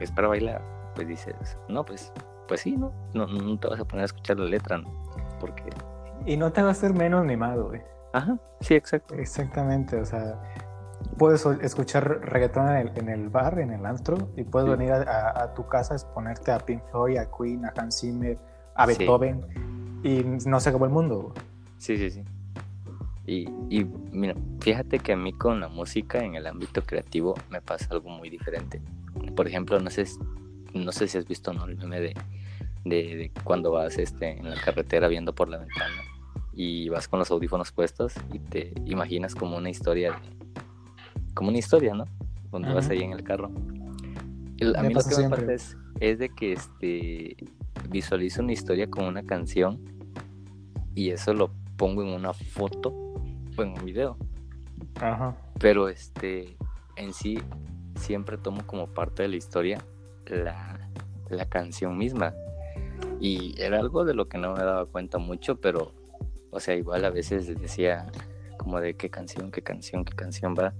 [0.00, 0.62] es para bailar,
[0.94, 1.34] pues dices,
[1.68, 2.12] no, pues,
[2.48, 2.92] pues sí, ¿no?
[3.14, 4.90] No, no te vas a poner a escuchar la letra, ¿no?
[5.40, 5.64] Porque...
[6.26, 7.82] Y no te va a hacer menos mimado, güey.
[8.12, 9.14] Ajá, sí, exacto.
[9.14, 10.40] Exactamente, o sea,
[11.18, 15.94] puedes escuchar reggaetón en el, bar, en el antro, y puedes venir a, tu casa
[15.94, 18.38] a exponerte a Pink Floyd, a Queen, a Hans Zimmer,
[18.74, 19.46] a Beethoven,
[20.02, 21.32] y no se acabó el mundo.
[21.78, 22.24] Sí, sí, sí.
[23.26, 27.60] Y, y, mira, fíjate que a mí con la música en el ámbito creativo me
[27.60, 28.82] pasa algo muy diferente.
[29.36, 30.06] Por ejemplo, no sé,
[30.74, 31.64] no sé si has visto ¿no?
[31.66, 32.14] el meme de,
[32.84, 36.02] de, cuando vas este, en la carretera viendo por la ventana
[36.52, 40.20] y vas con los audífonos puestos y te imaginas como una historia,
[41.34, 42.04] como una historia, ¿no?
[42.50, 43.46] Cuando vas ahí en el carro.
[43.46, 47.36] a mí lo que me pasa es, es, de que este,
[47.88, 49.80] visualizo una historia con una canción
[50.94, 54.18] y eso lo pongo en una foto o en un video.
[54.96, 55.34] Ajá.
[55.58, 56.56] Pero este,
[56.96, 57.38] en sí,
[57.94, 59.82] siempre tomo como parte de la historia
[60.26, 60.90] la,
[61.28, 62.34] la canción misma.
[63.20, 65.92] Y era algo de lo que no me daba cuenta mucho, pero,
[66.50, 68.10] o sea, igual a veces decía
[68.58, 70.74] como de qué canción, qué canción, qué canción va.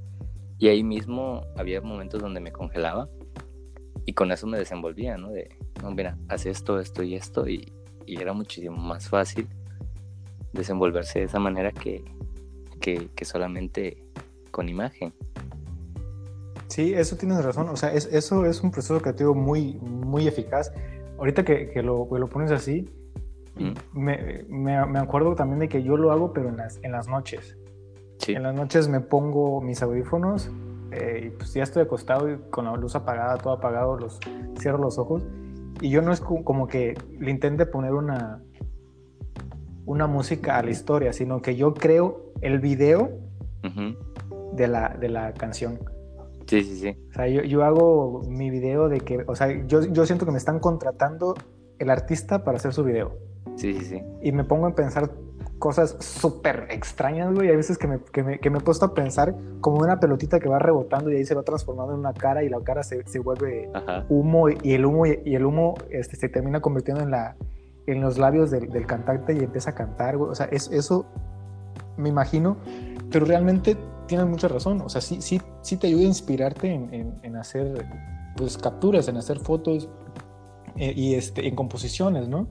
[0.58, 3.08] Y ahí mismo había momentos donde me congelaba
[4.06, 5.30] y con eso me desenvolvía, ¿no?
[5.30, 7.72] De, no, mira, haz esto, esto y esto y,
[8.06, 9.48] y era muchísimo más fácil
[10.52, 12.04] desenvolverse de esa manera que,
[12.80, 14.04] que, que solamente
[14.50, 15.12] con imagen.
[16.72, 17.68] Sí, eso tienes razón.
[17.68, 20.72] O sea, es, eso es un proceso creativo muy, muy eficaz.
[21.18, 22.88] Ahorita que, que, lo, lo, pones así,
[23.92, 27.08] me, me, me, acuerdo también de que yo lo hago, pero en las, en las
[27.08, 27.58] noches.
[28.20, 28.32] Sí.
[28.32, 30.50] En las noches me pongo mis audífonos
[30.92, 34.18] eh, y pues ya estoy acostado y con la luz apagada, todo apagado, los,
[34.58, 35.26] cierro los ojos.
[35.82, 38.40] Y yo no es como que le intente poner una,
[39.84, 43.10] una música a la historia, sino que yo creo el video
[44.54, 45.78] de, la, de la canción.
[46.52, 46.96] Sí, sí, sí.
[47.08, 50.32] O sea, yo, yo, hago mi video de que, o sea, yo, yo siento que
[50.32, 51.34] me están contratando
[51.78, 53.16] el artista para hacer su video.
[53.56, 54.02] Sí, sí, sí.
[54.20, 55.10] Y me pongo a pensar
[55.58, 57.48] cosas súper extrañas, güey.
[57.48, 60.40] Hay veces que me, que, me, que me, he puesto a pensar como una pelotita
[60.40, 63.02] que va rebotando y ahí se va transformando en una cara y la cara se,
[63.06, 63.70] se vuelve
[64.10, 67.34] humo y el humo, y el humo este, se termina convirtiendo en, la,
[67.86, 70.30] en los labios del, del cantante y empieza a cantar, güey.
[70.30, 71.06] O sea, es, eso
[71.96, 72.58] me imagino,
[73.10, 73.78] pero realmente
[74.12, 74.82] tienes mucha razón.
[74.82, 77.86] O sea, sí, sí, sí te ayuda a inspirarte en, en, hacer
[78.36, 79.88] pues, capturas, en hacer fotos
[80.76, 82.46] eh, y este, en composiciones, ¿no?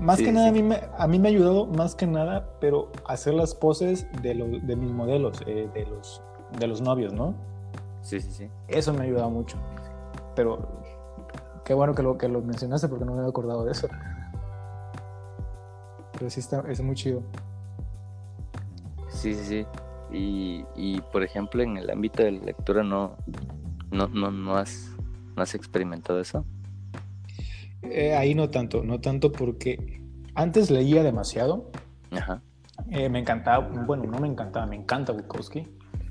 [0.00, 2.90] Más que nada, a, mí me, a mí me ha ayudado más que nada, pero
[3.06, 6.22] hacer las poses de, de mis modelos, eh, de, los,
[6.58, 7.34] de los novios, ¿no?
[8.02, 8.50] Sí, sí, sí.
[8.66, 9.58] Eso me ha ayudado mucho.
[10.34, 10.66] Pero
[11.64, 13.86] qué bueno que lo, que lo mencionaste porque no me había acordado de eso.
[16.18, 17.22] Pero sí está, es muy chido.
[19.08, 19.66] Sí, sí, sí.
[20.12, 23.16] Y, y, por ejemplo, en el ámbito de la lectura, ¿no,
[23.90, 24.90] no, no, no, has,
[25.36, 26.44] no has experimentado eso?
[27.82, 30.00] Eh, ahí no tanto, no tanto porque
[30.34, 31.70] antes leía demasiado.
[32.10, 32.42] Ajá.
[32.90, 35.66] Eh, me encantaba, bueno, no me encantaba, me encanta Bukowski.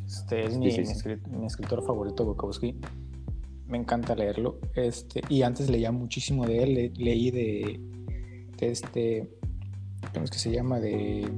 [0.06, 2.80] Este es mi, mi, escritor favorito, Bukowski.
[3.68, 4.60] Me encanta leerlo.
[4.76, 6.94] Este, y antes leía muchísimo de él.
[6.96, 7.80] leí de,
[8.58, 9.30] de este,
[10.14, 10.80] ¿cómo es que se llama?
[10.80, 11.30] De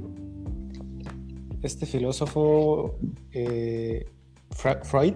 [1.62, 2.96] este filósofo
[3.32, 4.06] eh,
[4.50, 5.14] Freud,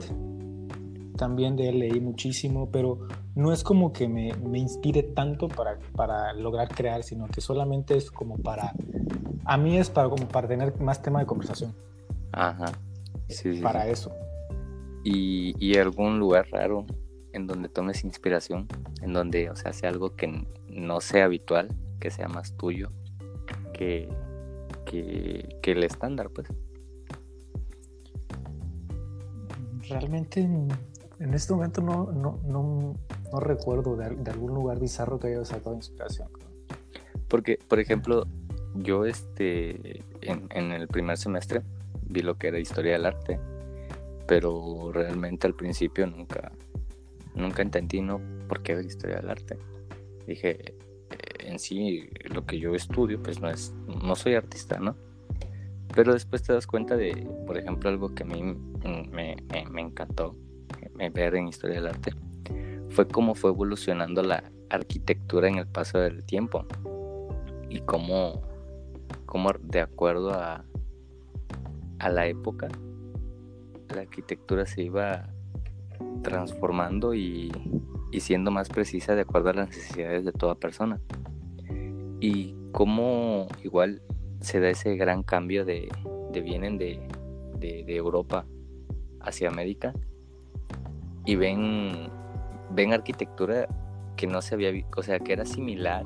[1.16, 5.78] también de él leí muchísimo, pero no es como que me, me inspire tanto para,
[5.94, 8.72] para, lograr crear, sino que solamente es como para,
[9.44, 11.74] a mí es para, como para tener más tema de conversación.
[12.32, 12.72] Ajá.
[13.28, 14.12] Sí, para eso.
[15.04, 16.86] ¿Y, ¿Y, algún lugar raro
[17.32, 18.66] en donde tomes inspiración,
[19.02, 21.68] en donde, o sea, sea algo que no sea habitual,
[22.00, 22.90] que sea más tuyo,
[23.72, 24.08] que,
[24.84, 26.48] que, el estándar, pues.
[29.88, 32.94] Realmente en este momento no, no, no,
[33.32, 36.28] no recuerdo de, algún lugar bizarro que haya sacado inspiración.
[37.28, 38.26] Porque, por ejemplo,
[38.74, 41.62] yo este en, en, el primer semestre
[42.02, 43.40] vi lo que era historia del arte,
[44.26, 46.52] pero realmente al principio nunca,
[47.34, 48.20] nunca entendí ¿no?
[48.48, 49.58] por qué ver historia del arte.
[50.26, 50.74] Dije,
[51.46, 54.96] en sí lo que yo estudio pues no es no soy artista no
[55.94, 58.42] pero después te das cuenta de por ejemplo algo que a mí
[59.10, 59.36] me,
[59.70, 60.36] me, encantó
[61.12, 62.12] ver en historia del arte
[62.90, 66.66] fue cómo fue evolucionando la arquitectura en el paso del tiempo
[67.68, 68.42] y cómo,
[69.26, 70.64] cómo de acuerdo a,
[71.98, 72.68] a la época
[73.94, 75.28] la arquitectura se iba
[76.22, 77.52] transformando y,
[78.10, 81.00] y, siendo más precisa de acuerdo a las necesidades de toda persona.
[82.20, 84.02] Y cómo igual
[84.40, 85.88] se da ese gran cambio de,
[86.32, 87.00] de vienen de,
[87.58, 88.46] de, Europa
[89.20, 89.92] hacia América
[91.24, 92.08] y ven,
[92.70, 93.66] ven arquitectura
[94.16, 96.04] que no se había o sea, que era similar,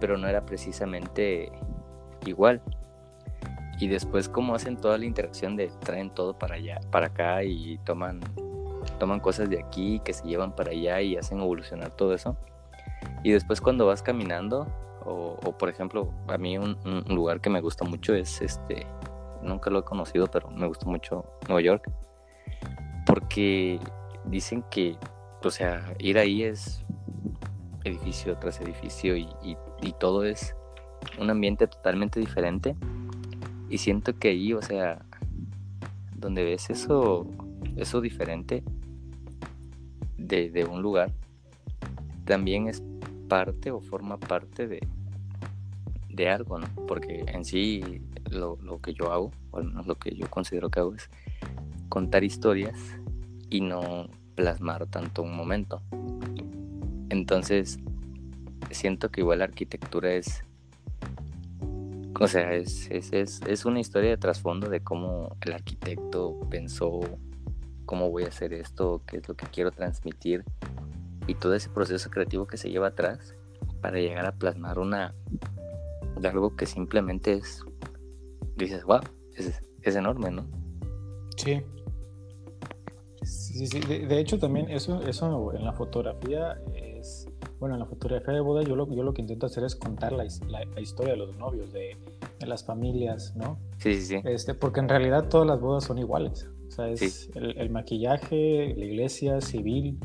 [0.00, 1.50] pero no era precisamente
[2.24, 2.62] igual.
[3.80, 7.78] Y después cómo hacen toda la interacción de traen todo para allá, para acá y
[7.84, 8.20] toman
[8.98, 12.36] toman cosas de aquí que se llevan para allá y hacen evolucionar todo eso.
[13.22, 14.66] Y después cuando vas caminando,
[15.08, 16.76] o, por ejemplo, a mí un,
[17.08, 18.86] lugar que me gusta mucho es este,
[19.42, 21.90] nunca lo he conocido, pero me gusta mucho Nueva York,
[23.06, 23.80] porque
[24.24, 24.96] dicen que,
[25.42, 26.84] o sea, ir ahí es
[27.84, 29.28] edificio tras edificio y,
[29.80, 30.54] y todo es
[31.18, 32.76] un ambiente totalmente diferente.
[33.70, 35.04] Y siento que ahí, o sea,
[36.16, 37.26] donde ves eso,
[37.76, 38.62] eso diferente,
[40.16, 41.12] de, un lugar
[42.24, 42.82] también es
[43.28, 44.80] parte o forma parte de,
[46.18, 46.66] de algo, ¿no?
[46.86, 51.08] Porque en sí lo, que yo hago, o lo que yo considero que hago es
[51.88, 52.76] contar historias
[53.48, 55.80] y no plasmar tanto un momento.
[57.08, 57.78] Entonces,
[58.70, 60.44] siento que igual la arquitectura es,
[62.20, 67.00] o sea, es, es, es, es una historia de trasfondo de cómo el arquitecto pensó
[67.86, 70.44] cómo voy a hacer esto, qué es lo que quiero transmitir
[71.26, 73.34] y todo ese proceso creativo que se lleva atrás
[73.80, 75.14] para llegar a plasmar una
[76.18, 77.64] de algo que simplemente es
[78.56, 79.00] dices wow
[79.34, 80.46] es, es enorme no
[81.36, 81.62] sí
[83.22, 83.80] sí, sí.
[83.80, 87.28] De, hecho también eso eso en la fotografía es
[87.58, 90.12] bueno en la fotografía de boda yo lo, yo lo que intento hacer es contar
[90.12, 91.96] la, la, historia de los novios de,
[92.38, 95.98] de, las familias no sí sí sí este porque en realidad todas las bodas son
[95.98, 99.98] iguales o sea, es el, maquillaje, la iglesia, civil,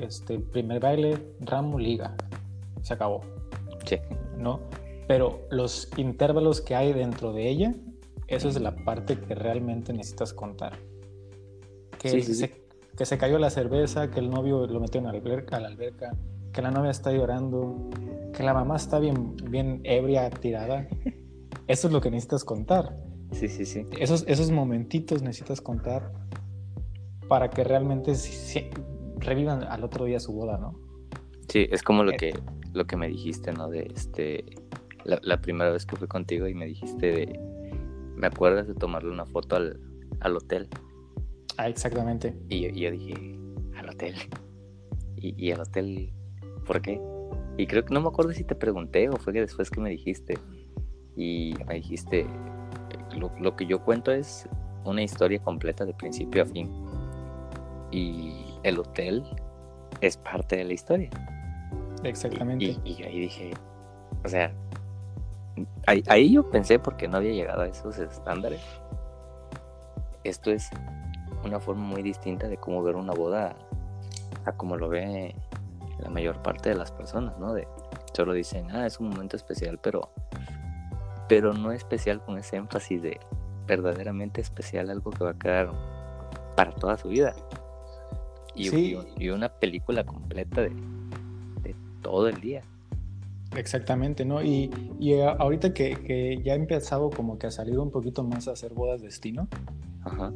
[0.00, 2.14] este, primer baile, ramo, liga.
[2.82, 3.20] Se acabó.
[3.84, 3.96] Sí.
[4.36, 4.60] ¿No?
[5.08, 7.74] Pero los intervalos que hay dentro de ella,
[8.28, 10.78] eso es la parte que realmente necesitas contar.
[11.98, 12.62] Que, se,
[12.96, 15.68] que se cayó la cerveza, que el novio lo metió en la alberca, a la
[15.68, 16.14] alberca,
[16.52, 17.88] que la novia está llorando,
[18.34, 20.86] que la mamá está bien, bien ebria, tirada.
[21.66, 22.96] Eso es lo que necesitas contar.
[23.32, 23.86] Sí, sí, sí.
[23.98, 26.12] Esos, esos momentitos necesitas contar
[27.28, 28.12] para que realmente
[29.16, 30.78] revivan al otro día su boda, ¿no?
[31.48, 32.38] Sí, es como lo que,
[32.74, 33.68] lo que me dijiste, ¿no?
[33.68, 34.44] De este,
[35.08, 37.40] la, primera vez que fui contigo y me dijiste de,
[38.14, 39.80] ¿me acuerdas de tomarle una foto al,
[40.20, 40.68] al hotel?
[41.56, 42.34] Ah, exactamente.
[42.48, 43.38] Y yo, dije,
[43.76, 44.14] al hotel.
[45.16, 46.12] Y, y al hotel,
[46.66, 47.00] ¿por qué?
[47.56, 49.90] Y creo que no me acuerdo si te pregunté o fue que después que me
[49.90, 50.38] dijiste.
[51.16, 52.24] Y me dijiste,
[53.16, 54.48] lo, que yo cuento es
[54.84, 56.70] una historia completa de principio a fin.
[57.90, 59.24] Y el hotel
[60.00, 61.10] es parte de la historia.
[62.04, 62.76] Exactamente.
[62.84, 63.50] Y, ahí dije,
[64.24, 64.54] o sea,
[65.86, 68.60] ahí, yo pensé porque no había llegado a esos estándares.
[70.24, 70.70] Esto es
[71.44, 73.56] una forma muy distinta de cómo ver una boda
[74.44, 75.34] a como lo ve
[76.00, 77.54] la mayor parte de las personas, ¿no?
[77.54, 77.66] De
[78.12, 80.10] solo dicen, ah, es un momento especial, pero
[81.28, 83.20] pero no especial con ese énfasis de
[83.66, 85.70] verdaderamente especial, algo que va a quedar
[86.56, 87.34] para toda su vida.
[88.54, 90.72] Y, y, una película completa de,
[92.02, 92.62] todo el día.
[93.56, 94.42] Exactamente, ¿no?
[94.42, 94.70] Y,
[95.38, 99.02] ahorita que, ya ha empezado como que ha salido un poquito más a hacer bodas
[99.02, 99.48] destino,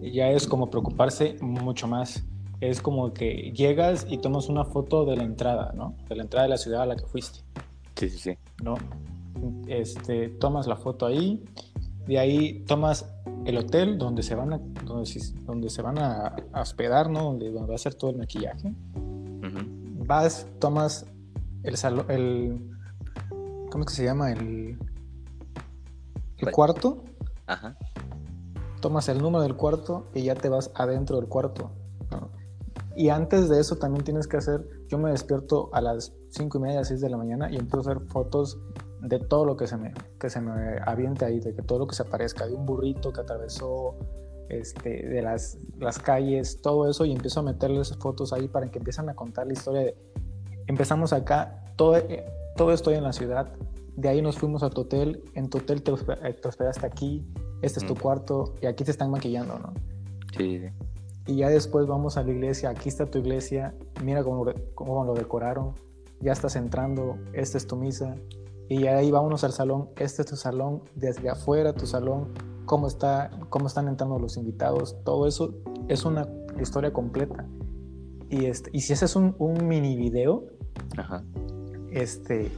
[0.00, 2.24] ya es como preocuparse mucho más.
[2.60, 5.96] Es como que llegas y tomas una foto de la entrada, ¿no?
[6.08, 7.40] De la entrada de la ciudad a la que fuiste.
[7.96, 8.38] Sí, sí, sí.
[8.62, 8.76] ¿No?
[9.66, 11.42] este, tomas la foto ahí,
[12.06, 13.12] de ahí tomas
[13.44, 17.24] el hotel donde se van a, donde, se van a, hospedar, ¿no?
[17.24, 18.72] Donde, va a hacer todo el maquillaje.
[20.04, 21.06] Vas, tomas
[21.62, 22.71] el salón, el,
[23.72, 24.30] ¿cómo es que se llama?
[24.30, 24.78] El,
[26.36, 27.04] el cuarto.
[28.80, 31.72] Tomas el número del cuarto y ya te vas adentro del cuarto.
[32.94, 36.60] Y antes de eso también tienes que hacer, yo me despierto a las 5 y
[36.60, 38.60] media, 6 de la mañana y empiezo a hacer fotos
[39.00, 41.86] de todo lo que se me, que se me aviente ahí, de que todo lo
[41.86, 43.96] que se aparezca, de un burrito que atravesó
[44.50, 48.78] este, de las, las calles, todo eso, y empiezo a meterles fotos ahí para que
[48.78, 49.96] empiezan a contar la historia de,
[50.66, 52.26] empezamos acá, todo, eh,
[52.62, 53.52] todo estoy en la ciudad,
[53.96, 57.26] de ahí nos fuimos a tu hotel, en tu hotel te, eh, hospedaste aquí,
[57.60, 59.74] este es tu cuarto, y aquí te están maquillando, ¿no?
[60.38, 60.60] Sí.
[61.26, 64.46] y ya después vamos a la iglesia, aquí está tu iglesia, mira cómo,
[64.76, 65.74] cómo lo decoraron,
[66.20, 68.14] ya estás entrando, esta es tu misa,
[68.68, 72.28] y ahí vámonos al salón, este es tu salón, desde afuera tu salón,
[72.64, 75.52] cómo, está, cómo están entrando los invitados, todo eso
[75.88, 76.28] es una
[76.60, 77.44] historia completa.
[78.30, 80.44] Y, este, y si ese es un, un mini video,
[81.92, 82.50] este,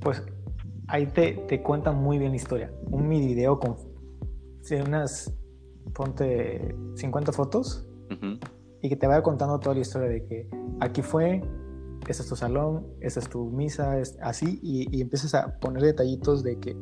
[0.00, 0.22] pues
[0.88, 2.72] ahí te, te cuenta muy bien la historia.
[2.90, 3.76] Un mini video con
[4.86, 5.32] unas,
[5.94, 7.86] ponte 50 fotos
[8.82, 10.48] y que te vaya contando toda la historia de que
[10.80, 11.42] aquí fue,
[12.06, 15.82] este es tu salón, esta es tu misa, es así, y, y empiezas a poner
[15.82, 16.76] detallitos de que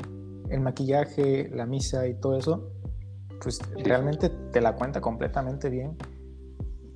[0.50, 2.70] el maquillaje, la misa y todo eso,
[3.42, 5.96] pues realmente te la cuenta completamente bien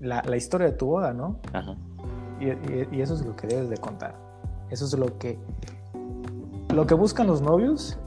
[0.00, 1.40] la, la historia de tu boda, ¿no?
[1.52, 1.76] Ajá.
[2.40, 4.14] Y, y, eso es lo que debes de contar.
[4.70, 5.38] Eso es lo que
[6.70, 7.98] lo que buscan los novios,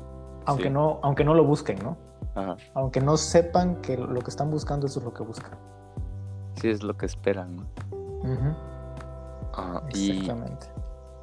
[0.45, 1.97] aunque no aunque no lo busquen, ¿no?
[2.35, 2.57] Ajá.
[2.73, 5.57] Aunque no sepan que lo que están buscando eso es lo que buscan.
[6.55, 7.63] Sí, es lo que esperan, ¿no?
[7.91, 8.73] Uh
[9.89, 10.67] Exactamente.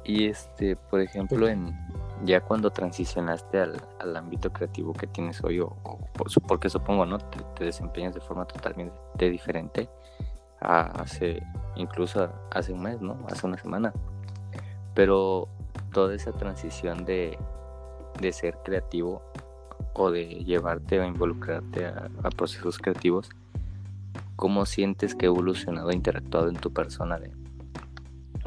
[0.05, 1.75] Y, y, este, por ejemplo, en
[2.23, 5.75] ya cuando transicionaste al, al, ámbito creativo que tienes hoy, o,
[6.47, 7.17] porque supongo, ¿no?
[7.17, 9.89] Te, te, desempeñas de forma totalmente diferente
[10.61, 11.43] hace,
[11.75, 13.17] incluso hace un mes, ¿no?
[13.27, 13.93] Hace una semana.
[14.93, 15.47] Pero
[15.91, 17.37] toda esa transición de,
[18.19, 19.21] de ser creativo
[19.93, 23.29] o de llevarte o involucrarte a, procesos creativos,
[24.35, 27.31] ¿cómo sientes que ha evolucionado interactuado en tu persona de,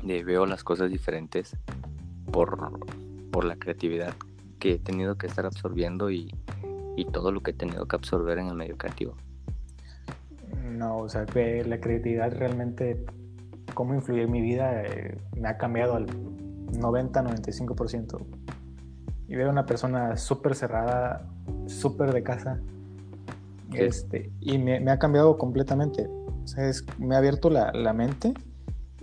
[0.03, 1.57] de veo las cosas diferentes
[2.33, 2.81] por
[3.35, 4.15] por la creatividad
[4.61, 6.33] que he tenido que estar absorbiendo y,
[6.97, 9.17] y todo lo que he tenido que absorber en el medio creativo.
[10.85, 13.07] No, o sea, que la creatividad realmente,
[13.73, 16.07] cómo influye en mi vida, eh, me ha cambiado al
[16.73, 18.19] 90-95%.
[19.27, 21.27] Y veo una persona súper cerrada,
[21.67, 22.61] súper de casa,
[23.73, 26.07] este, y me, me, ha cambiado completamente.
[26.07, 28.35] O sea, es, me ha abierto la, la mente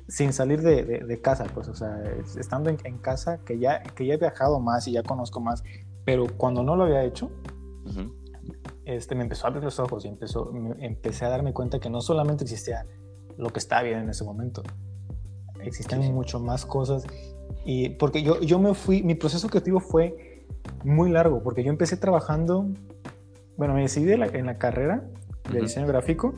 [0.08, 2.00] sin salir de, de, casa, pues, o sea,
[2.38, 5.64] estando en, en, casa, que ya, que ya he viajado más y ya conozco más,
[6.06, 7.32] pero cuando no lo había hecho,
[8.86, 12.02] este, me empezó a abrir los ojos y empezó, empecé a darme cuenta que no
[12.02, 12.86] solamente existía
[13.38, 14.64] lo que estaba bien en ese momento,
[15.62, 17.06] existían mucho más cosas.
[17.66, 20.46] Y porque yo, yo me fui, mi proceso creativo fue
[20.84, 22.68] muy largo, porque yo empecé trabajando,
[23.58, 25.08] bueno, me decidí en la, en la carrera
[25.52, 26.34] de diseño gráfico,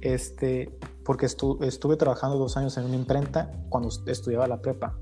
[0.00, 0.72] este,
[1.04, 4.96] porque estuve trabajando dos años en una imprenta cuando estudiaba la prepa.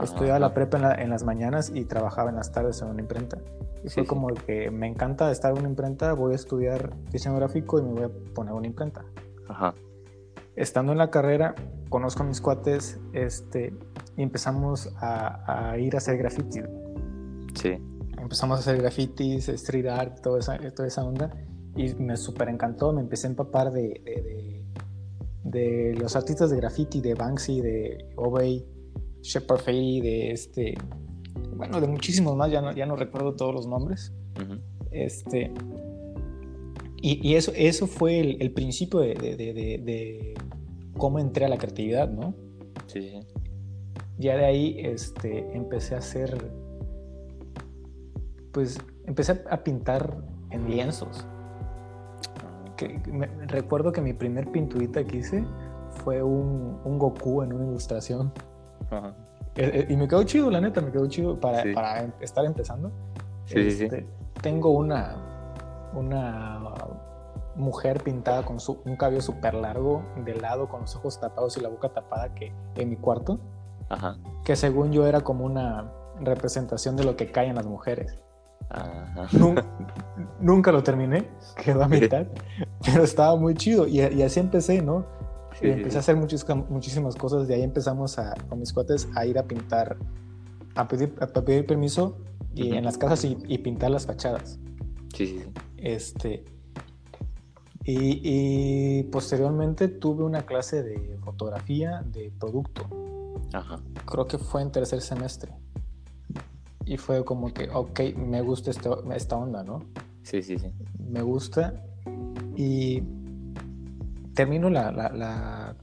[0.00, 3.38] Estudiaba la prepa en, las mañanas y trabajaba en las tardes en una imprenta.
[3.84, 7.78] Y fue como que me encanta estar en una imprenta, voy a estudiar diseño gráfico
[7.78, 9.04] y me voy a poner una imprenta.
[9.48, 9.74] Ajá.
[10.54, 11.54] Estando en la carrera,
[11.88, 13.74] conozco a mis cuates este,
[14.16, 16.60] y empezamos a, ir a hacer graffiti.
[17.54, 17.78] Sí.
[18.18, 21.30] Empezamos a hacer grafitis, street art, toda esa, toda esa onda.
[21.74, 24.62] Y me súper encantó, me empecé a empapar de
[25.44, 28.66] de los artistas de graffiti, de Banksy, de Obey,
[29.22, 30.74] Shepard Fairey, de este,
[31.56, 34.12] bueno, de muchísimos más, ya no, ya no recuerdo todos los nombres.
[34.90, 35.52] Este,
[37.00, 40.34] y, eso, eso fue el, principio de,
[40.96, 42.34] cómo entré a la creatividad, ¿no?
[42.86, 43.20] Sí.
[44.18, 46.50] Ya de ahí este, empecé a hacer,
[48.52, 51.24] pues empecé a pintar en lienzos
[53.46, 55.44] recuerdo que mi primer pinturita que hice
[56.04, 58.32] fue un, un Goku en una ilustración.
[59.56, 62.90] Eh, eh, y me quedó chido, la neta, me quedó chido para, para estar empezando.
[63.48, 64.06] Este,
[64.40, 65.16] tengo una,
[65.94, 66.60] una
[67.56, 71.60] mujer pintada con su, un cabello súper largo, de lado, con los ojos tapados y
[71.60, 73.38] la boca tapada que en mi cuarto.
[74.44, 78.18] Que según yo era como una representación de lo que caen las mujeres.
[80.40, 81.28] Nunca, lo terminé,
[81.62, 82.26] quedó a mitad,
[82.84, 85.04] pero estaba muy chido y, así empecé, ¿no?
[85.62, 89.44] Empecé a hacer muchísimas cosas, de ahí empezamos a, con mis cuates a ir a
[89.44, 89.96] pintar,
[90.74, 92.18] a pedir, a pedir permiso
[92.54, 94.58] y en las casas y, pintar las fachadas.
[95.14, 95.44] Sí, sí,
[95.76, 96.44] Este,
[97.84, 102.88] y, posteriormente tuve una clase de fotografía de producto.
[103.52, 103.80] Ajá.
[104.06, 105.52] Creo que fue en tercer semestre.
[106.84, 109.84] Y fue como que, ok, me gusta este, esta onda, ¿no?
[110.22, 110.66] Sí, sí, sí.
[110.98, 111.84] Me gusta.
[112.56, 113.02] Y
[114.34, 115.76] termino la, la,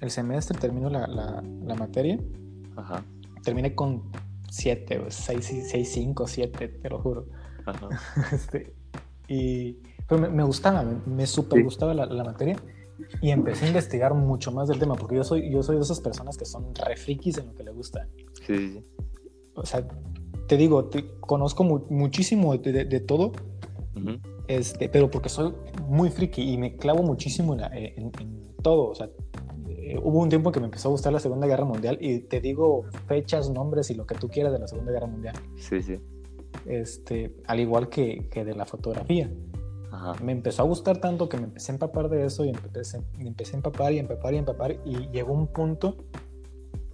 [0.00, 2.18] el semestre, termino la, la, materia.
[2.76, 3.04] Ajá.
[3.42, 4.10] Terminé con
[4.50, 7.26] 7, 6, 6, 5, 7, te lo juro.
[7.66, 7.88] Ajá.
[8.32, 8.74] este,
[9.28, 12.56] y pero me, me, gustaba, me, me súper gustaba la, la, materia.
[13.22, 16.00] Y empecé a investigar mucho más del tema, porque yo soy, yo soy de esas
[16.00, 18.06] personas que son re frikis en lo que le gusta.
[18.46, 18.84] Sí, sí, sí
[19.54, 19.86] o sea,
[20.46, 23.32] te digo, te, conozco muchísimo de, todo.
[24.50, 25.54] Este, pero porque soy
[25.86, 28.10] muy friki y me clavo muchísimo en,
[28.64, 28.88] todo.
[28.88, 29.08] O sea,
[29.68, 32.40] eh, hubo un tiempo que me empezó a gustar la Segunda Guerra Mundial y te
[32.40, 35.36] digo fechas, nombres y lo que tú quieras de la Segunda Guerra Mundial.
[35.56, 36.00] Sí, sí.
[36.66, 39.32] Este, al igual que, que de la fotografía.
[40.20, 43.52] Me empezó a gustar tanto que me empecé a empapar de eso y empecé, empecé
[43.52, 45.96] a empapar y empapar y empapar y llegó un punto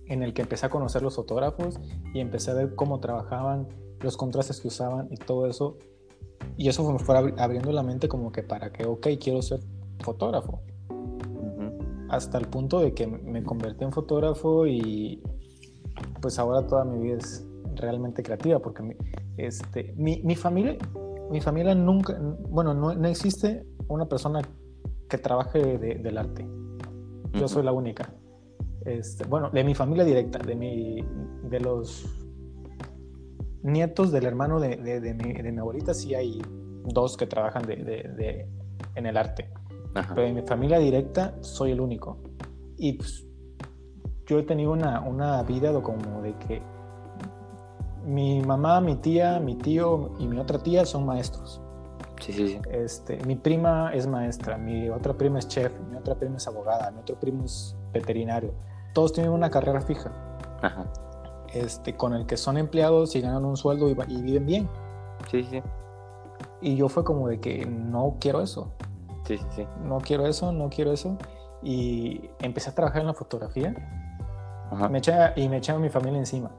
[0.06, 1.80] en el que empecé a conocer los fotógrafos
[2.12, 3.68] y empecé a ver cómo trabajaban,
[4.00, 5.78] los contrastes que usaban y todo eso.
[6.56, 9.60] Y eso me fue abriendo la mente como que para que, ok, quiero ser
[10.00, 10.60] fotógrafo.
[12.08, 15.22] Hasta el punto de que me convertí en fotógrafo y
[16.20, 18.94] pues ahora toda mi vida es realmente creativa porque mi,
[19.36, 20.76] este, mi, mi familia,
[21.30, 22.18] mi familia nunca,
[22.48, 24.40] bueno, no, no existe una persona
[25.08, 26.48] que trabaje del arte.
[27.34, 28.12] Yo soy la única.
[28.84, 31.02] Este, bueno, de mi familia directa, de, mi,
[31.50, 32.06] de los
[33.62, 36.40] nietos del hermano de, de, mi, de mi, abuelita, sí hay
[36.84, 38.46] dos que trabajan de,
[38.94, 39.50] en el arte.
[39.92, 42.18] Pero de mi familia directa soy el único.
[42.76, 43.26] Y pues,
[44.26, 46.62] yo he tenido una, una vida como de que
[48.04, 51.60] mi mamá, mi tía, mi tío y mi otra tía son maestros.
[52.20, 52.60] Sí, sí, sí.
[52.70, 56.90] Este, mi prima es maestra, mi otra prima es chef, mi otra prima es abogada,
[56.90, 58.54] mi otro primo es veterinario.
[58.94, 60.10] Todos tienen una carrera fija.
[60.62, 60.86] Ajá.
[61.60, 64.68] Este, con el que son empleados y ganan un sueldo y, viven bien.
[65.30, 65.62] Sí, sí.
[66.60, 68.72] Y yo fue como de que no quiero eso.
[69.24, 69.66] Sí, sí, sí.
[69.82, 71.16] No quiero eso, no quiero eso.
[71.62, 73.74] Y empecé a trabajar en la fotografía.
[74.70, 74.88] Ajá.
[74.88, 76.50] Me eché, y me a mi familia encima.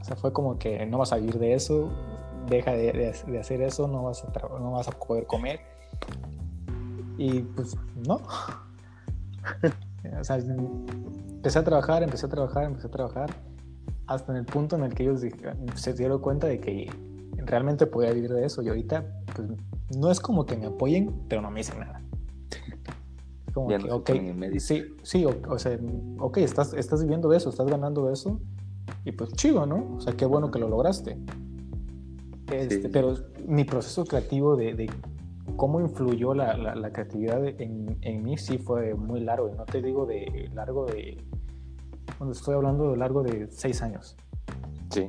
[0.00, 1.90] O sea, fue como que no vas a vivir de eso,
[2.46, 5.60] deja de, hacer eso, no vas, a no vas a poder comer.
[7.16, 7.76] Y pues
[8.06, 8.16] no.
[10.20, 13.30] o sea, empecé a trabajar, empecé a trabajar, empecé a trabajar,
[14.06, 15.22] hasta en el punto en el que ellos
[15.74, 16.90] se dieron cuenta de que
[17.36, 18.62] realmente podía vivir de eso.
[18.62, 19.48] Y ahorita, pues
[19.96, 22.02] no es como que me apoyen, pero no me dicen nada.
[23.52, 24.10] Como que, ok,
[24.58, 25.78] sí, sí, o, sea,
[26.18, 28.40] ok, estás, estás viviendo de eso, estás ganando de eso,
[29.04, 29.94] y pues chido, ¿no?
[29.96, 31.16] O sea, qué bueno que lo lograste.
[32.50, 33.14] Este, pero
[33.46, 34.90] mi proceso creativo de,
[35.56, 39.48] cómo influyó la, la, creatividad en, en, mí sí fue muy largo.
[39.48, 41.16] Y no te digo de largo de...
[42.18, 44.16] Cuando estoy hablando de largo de seis años.
[44.90, 45.06] Sí.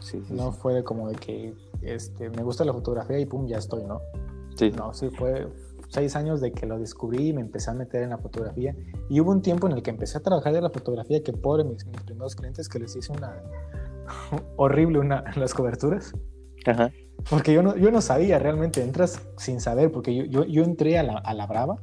[0.00, 3.84] sí, no fue como de que este, me gusta la fotografía y pum, ya estoy,
[3.84, 4.00] ¿no?
[4.56, 4.70] Sí.
[4.70, 5.46] No, sí fue,
[5.90, 8.74] seis años de que lo descubrí y me empecé a meter en la fotografía.
[9.08, 11.64] Y hubo un tiempo en el que empecé a trabajar de la fotografía que pobre
[11.64, 13.42] mis, mis primeros clientes que les hice una
[14.56, 16.14] horrible una, las coberturas.
[16.66, 16.90] Ajá.
[17.28, 20.98] Porque yo no, yo no sabía realmente, entras sin saber, porque yo, yo, yo entré
[20.98, 21.76] a la, a la brava.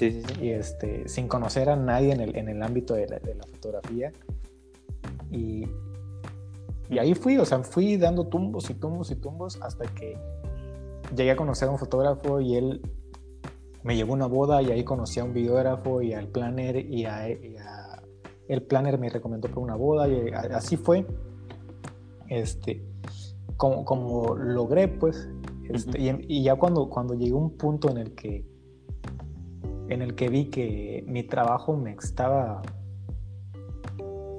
[0.00, 0.44] Sí, sí, sí.
[0.46, 3.44] Y este, sin conocer a nadie en el, en el ámbito de la, de la
[3.44, 4.10] fotografía.
[5.30, 5.66] Y,
[6.88, 10.16] y ahí fui, o sea, fui dando tumbos y tumbos y tumbos hasta que
[11.14, 12.80] llegué a conocer a un fotógrafo y él
[13.82, 17.04] me llevó a una boda y ahí conocí a un videógrafo y al planner y,
[17.04, 17.28] a,
[18.48, 21.06] el planner me recomendó para una boda y así fue
[22.28, 22.82] este
[23.58, 25.28] como, como logré pues
[25.68, 28.49] este, y, ya cuando cuando llegué a un punto en el que
[29.90, 32.62] en el que vi que mi trabajo me estaba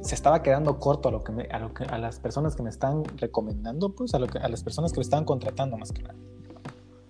[0.02, 2.70] se estaba quedando corto a lo que, a, lo que a las personas que me
[2.70, 6.02] están recomendando pues a, lo que, a las personas que me estaban contratando más que
[6.02, 6.16] nada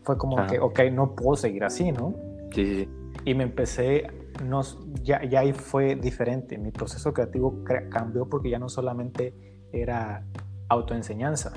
[0.03, 2.15] fue como que, ok, no puedo seguir así, ¿no?
[2.51, 2.89] Sí, sí, sí.
[3.25, 4.07] Y me empecé,
[4.43, 4.61] no,
[5.03, 6.57] ya, ya ahí fue diferente.
[6.57, 9.33] Mi proceso creativo cambió porque ya no solamente
[9.71, 10.25] era
[10.69, 11.53] autoenseñanza,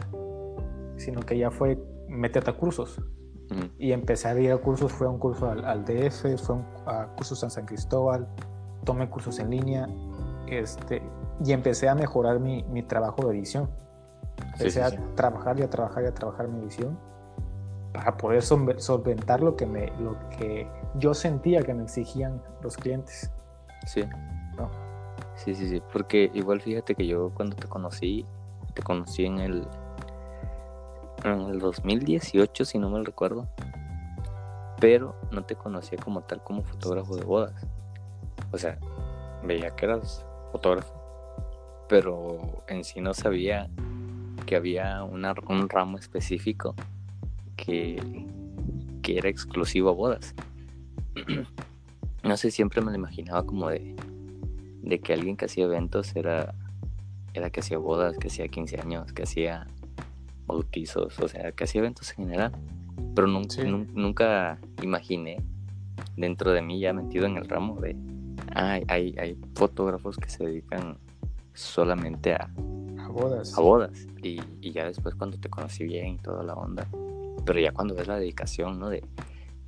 [0.97, 1.79] sino que ya fue
[2.09, 3.01] meterte a cursos.
[3.79, 7.51] Y empecé a ir a cursos, fue un curso al, DF, fue a cursos en
[7.51, 8.27] San Cristóbal,
[8.85, 9.89] tomé cursos en línea,
[10.49, 11.03] este,
[11.45, 13.69] y empecé a mejorar mi, mi trabajo de edición.
[14.53, 16.99] Empecé a trabajar y a trabajar y a trabajar mi edición
[17.93, 23.31] para poder solventar lo que, me, lo que yo sentía que me exigían los clientes.
[23.87, 24.05] Sí.
[25.37, 25.83] Sí, sí, sí.
[25.93, 28.27] Porque igual fíjate que yo cuando te conocí,
[28.75, 29.69] te conocí en el,
[31.25, 33.49] en el 2018, si no me recuerdo.
[34.81, 37.67] Pero no te conocía como tal como fotógrafo de bodas.
[38.53, 38.79] O sea,
[39.43, 40.95] veía que eras fotógrafo,
[41.89, 43.69] pero en sí no sabía
[44.47, 46.75] que había una, un ramo específico
[47.57, 48.27] que,
[49.03, 50.35] que era exclusivo a bodas.
[52.23, 53.95] no sé, siempre me lo imaginaba como de,
[54.83, 56.55] de que alguien que hacía eventos era,
[57.33, 59.67] era que hacía bodas, que hacía 15 años, que hacía
[60.47, 62.53] bautizos, o sea, que hacía eventos en general.
[63.15, 65.39] Pero nunca, nunca imaginé
[66.17, 67.97] dentro de mí ya metido en el ramo de,
[68.55, 70.99] hay, hay fotógrafos que se dedican
[71.55, 72.51] solamente a,
[72.99, 73.57] a bodas.
[73.57, 74.07] A bodas.
[74.23, 76.87] Y, y, ya después cuando te conocí bien y toda la onda,
[77.45, 78.89] pero ya cuando ves la dedicación, ¿no?
[78.89, 79.05] De,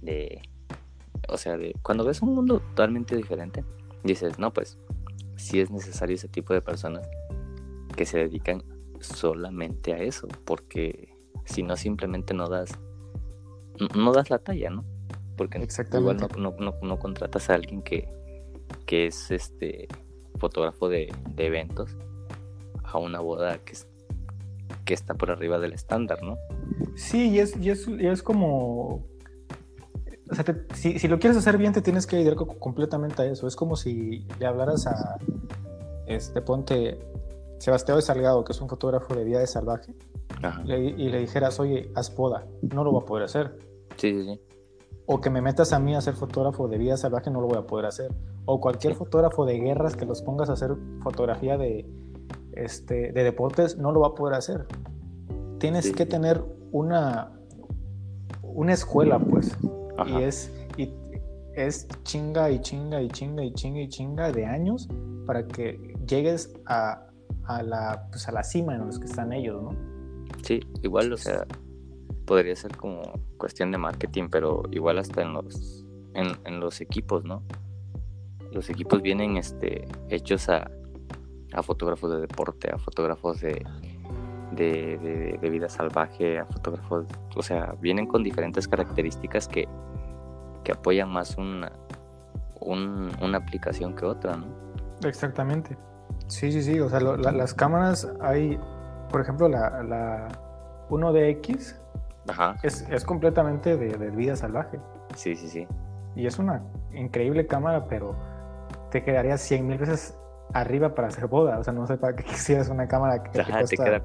[0.02, 0.42] de,
[1.28, 3.64] o sea, de, cuando ves un mundo totalmente diferente,
[4.02, 4.78] dices, no, pues,
[5.36, 7.08] sí es necesario ese tipo de personas
[7.94, 8.62] que se dedican
[9.08, 12.78] solamente a eso, porque si no simplemente no das,
[13.94, 14.84] no das la talla, ¿no?
[15.36, 18.08] Porque igual no, no, no, contratas a alguien que,
[18.86, 19.86] que es este
[20.38, 21.96] fotógrafo de, de eventos
[22.84, 23.74] a una boda que,
[24.84, 26.38] que está por arriba del estándar, ¿no?
[26.94, 29.04] Sí, y es, y es, es como...
[30.28, 30.44] O sea,
[30.74, 33.46] si, si, lo quieres hacer bien, te tienes que dedicar completamente a eso.
[33.46, 35.18] Es como si le hablaras a,
[36.06, 36.98] este, ponte,
[37.58, 39.94] Sebastián Salgado, que es un fotógrafo de vida de salvaje,
[40.66, 42.46] y le dijeras, oye, haz boda.
[42.62, 43.58] No lo voy a poder hacer.
[43.96, 44.40] Sí, sí, sí.
[45.06, 47.58] O que me metas a mí a ser fotógrafo de vida salvaje, no lo voy
[47.58, 48.12] a poder hacer.
[48.44, 51.88] O cualquier fotógrafo de guerras que los pongas a hacer fotografía de,
[52.52, 54.66] este, de deportes no lo va a poder hacer.
[55.58, 56.42] Tienes que tener
[56.72, 57.32] una,
[58.42, 59.56] una escuela, pues.
[60.06, 60.92] Y es, y
[61.54, 64.88] es chinga y chinga y chinga y chinga y chinga de años
[65.24, 67.05] para que llegues a,
[67.44, 69.70] a, la, pues a la cima en los que están ellos, ¿no?
[70.42, 71.46] Sí, igual, o sea,
[72.26, 73.02] podría ser como
[73.38, 77.42] cuestión de marketing, pero igual hasta en los, en, en los equipos, ¿no?
[78.52, 80.70] Los equipos vienen este, hechos a,
[81.52, 83.64] a fotógrafos de deporte, a fotógrafos de,
[84.52, 89.68] de, vida salvaje, a fotógrafos, o sea, vienen con diferentes características que,
[90.64, 91.72] que apoyan más una,
[92.60, 94.46] una aplicación que otra, ¿no?
[95.04, 95.76] Exactamente.
[96.28, 98.58] Sí, sí, sí, o sea, las cámaras hay,
[99.10, 100.28] por ejemplo, la, la
[100.90, 101.76] 1DX
[102.62, 104.80] Es, es completamente de, de vida salvaje.
[105.14, 105.66] Sí, sí, sí.
[106.16, 106.62] Y es una
[106.92, 108.16] increíble cámara, pero
[108.90, 110.18] te quedaría 100 mil veces
[110.52, 111.58] arriba para hacer boda.
[111.58, 114.02] O sea, no sé para qué quisieras una cámara que te cuesta...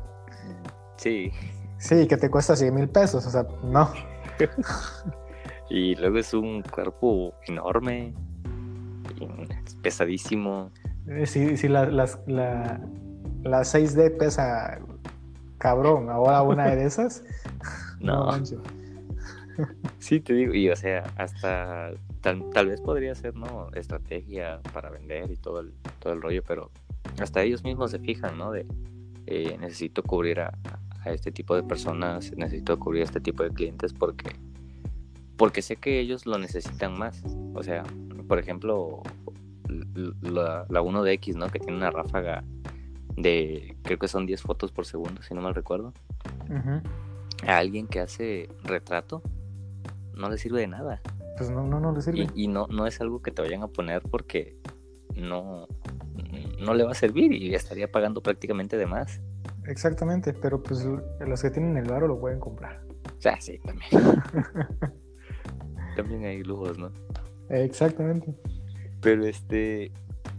[0.98, 1.32] Sí.
[1.78, 3.26] Sí, que te cuesta 100 mil pesos.
[3.26, 3.92] O sea, no.
[5.70, 8.14] y luego es un cuerpo enorme,
[9.82, 10.70] pesadísimo.
[11.08, 12.08] Eh, sí, sí, la, la,
[13.44, 14.80] la 6D pesa
[15.62, 16.10] cabrón.
[16.10, 17.24] Ahora una de esas.
[18.00, 18.30] no.
[20.00, 21.92] sí, te digo, y o sea, hasta
[22.22, 23.70] tal, vez podría ser, ¿no?
[23.74, 26.72] Estrategia para vender y todo el, todo el rollo, pero
[27.20, 28.52] hasta ellos mismos se fijan, ¿no?
[28.52, 28.66] De
[29.28, 30.58] eh, necesito cubrir a,
[31.06, 34.36] este tipo de personas, necesito cubrir a este tipo de clientes porque,
[35.36, 37.24] porque sé que ellos lo necesitan más.
[37.56, 37.84] O sea,
[38.28, 39.02] por ejemplo,
[40.22, 41.50] la, la 1DX, ¿no?
[41.50, 42.44] Que tiene una ráfaga
[43.16, 45.94] de, creo que son 10 fotos por segundo, si no mal recuerdo.
[47.48, 49.22] A alguien que hace retrato,
[50.14, 51.02] no le sirve de nada.
[51.38, 52.28] Pues no, no, no le sirve.
[52.36, 54.58] Y, no, no es algo que te vayan a poner porque
[55.16, 55.68] no,
[56.60, 59.22] no le va a servir y estaría pagando prácticamente de más.
[59.66, 60.88] Exactamente, pero pues
[61.20, 62.84] los que tienen el varo lo pueden comprar.
[63.18, 63.92] O sea, sí, también.
[65.96, 66.92] también hay lujos, ¿no?
[67.50, 68.36] Exactamente.
[69.02, 69.92] Pero este,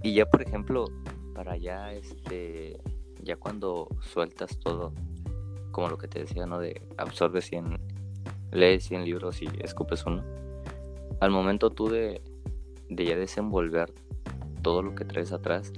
[0.03, 0.87] y ya por ejemplo,
[1.35, 2.81] para ya este,
[3.23, 4.93] ya cuando sueltas todo,
[5.73, 6.59] como lo que te decía, ¿no?
[6.59, 7.79] De absorbes 100,
[8.53, 10.23] lees 100 libros y escupes uno.
[11.21, 12.23] Al momento tú de,
[12.89, 13.93] de ya desenvolver
[14.63, 15.73] todo lo que traes atrás,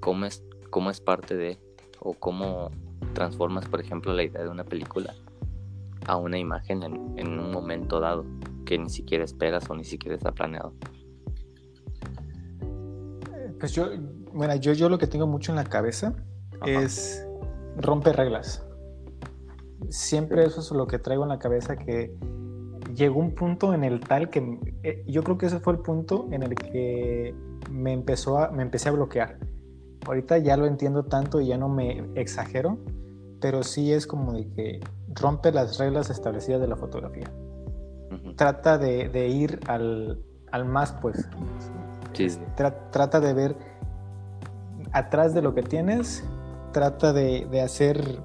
[0.00, 1.58] ¿cómo es, cómo es parte de,
[2.00, 2.70] o cómo
[3.14, 5.14] transformas, por ejemplo, la idea de una película
[6.06, 8.24] a una imagen en, en un momento dado
[8.64, 10.72] que ni siquiera esperas o ni siquiera está planeado?
[13.58, 13.88] Pues yo,
[14.32, 16.14] bueno, yo, yo lo que tengo mucho en la cabeza
[16.64, 17.26] es
[17.76, 18.64] romper reglas
[19.88, 22.14] siempre eso es lo que traigo en la cabeza, que
[22.94, 26.28] llegó un punto en el tal que eh, yo creo que ese fue el punto
[26.32, 27.34] en el que
[27.70, 29.38] me, empezó a, me empecé a bloquear.
[30.06, 32.78] Ahorita ya lo entiendo tanto y ya no me exagero,
[33.40, 34.80] pero sí es como de que
[35.14, 37.30] rompe las reglas establecidas de la fotografía.
[38.36, 40.24] Trata de, ir al,
[40.64, 41.28] más, pues.
[42.90, 43.56] Trata de ver
[44.92, 46.24] atrás de lo que tienes,
[46.72, 48.22] trata de, de hacer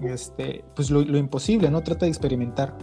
[0.00, 1.82] este, pues lo, imposible, ¿no?
[1.82, 2.74] Trata de experimentar.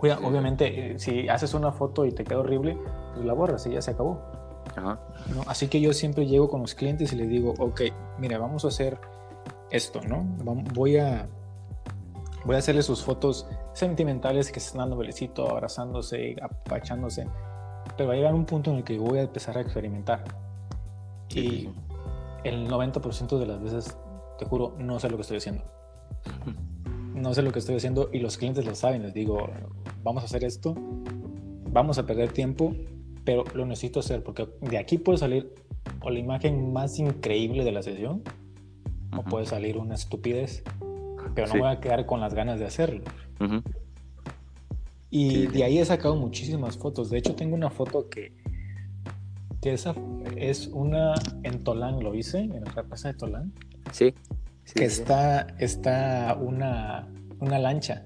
[0.00, 2.76] Obviamente, eh, si haces una foto y te queda horrible,
[3.14, 4.20] pues la borras y ya se acabó.
[5.46, 7.82] Así que yo siempre llego con los clientes y les digo, ok,
[8.18, 8.98] mira, vamos a hacer
[9.70, 10.24] esto, ¿no?
[10.74, 11.28] Voy a,
[12.44, 17.28] voy a hacerle sus fotos sentimentales que se están dando belecito, abrazándose, apachándose,
[17.96, 20.24] pero va a llegar un punto en el que voy a empezar a experimentar.
[21.34, 21.68] Y
[22.44, 23.96] el 90% de las veces
[24.38, 25.64] te juro, no sé lo que estoy haciendo.
[27.14, 29.02] No sé lo que estoy haciendo y los clientes lo saben.
[29.02, 29.46] Les digo,
[30.02, 30.74] vamos a hacer esto,
[31.70, 32.74] vamos a perder tiempo,
[33.22, 35.54] pero lo necesito hacer porque de aquí puede salir
[36.00, 38.22] o la imagen más increíble de la sesión
[39.16, 40.64] o puede salir una estupidez.
[41.34, 43.04] pero no voy a quedar con las ganas de hacerlo.
[45.14, 47.10] Y de ahí he sacado muchísimas fotos.
[47.10, 48.32] De hecho, tengo una foto que,
[49.60, 49.94] que esa
[50.36, 53.52] es una en Tolán, lo hice, en la plaza de Tolán.
[53.90, 54.14] Sí.
[54.74, 57.06] que está, está una,
[57.40, 58.02] una lancha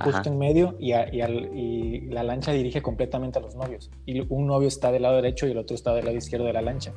[0.00, 3.90] justo en medio y, y, la lancha dirige completamente a los novios.
[4.06, 6.54] Y un novio está del lado derecho y el otro está del lado izquierdo de
[6.54, 6.94] la lancha.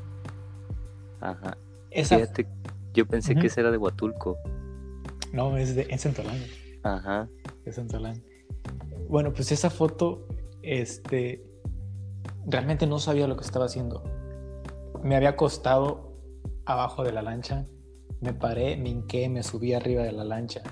[1.19, 1.57] Ajá.
[1.91, 2.47] Fíjate,
[2.93, 4.37] yo pensé que ese era de Huatulco.
[5.33, 6.37] No, es, de, es en Tolán.
[6.83, 7.27] Ajá.
[7.65, 8.30] Es en Tolán.
[9.11, 10.25] Bueno, pues esa foto,
[10.61, 11.43] este,
[12.47, 14.01] realmente no sabía lo que estaba haciendo.
[15.03, 16.13] Me había acostado
[16.63, 17.67] abajo de la lancha,
[18.21, 20.63] me paré, me hinqué, me subí arriba de la lancha.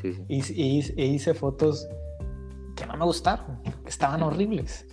[0.00, 0.24] Sí, sí.
[0.28, 1.88] Y, hice fotos
[2.76, 4.86] que no me gustaron, que estaban horribles.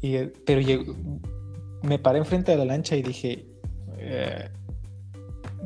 [0.00, 0.60] Y, eh, pero
[1.82, 3.48] me paré enfrente de la lancha y dije,
[3.98, 4.48] eh,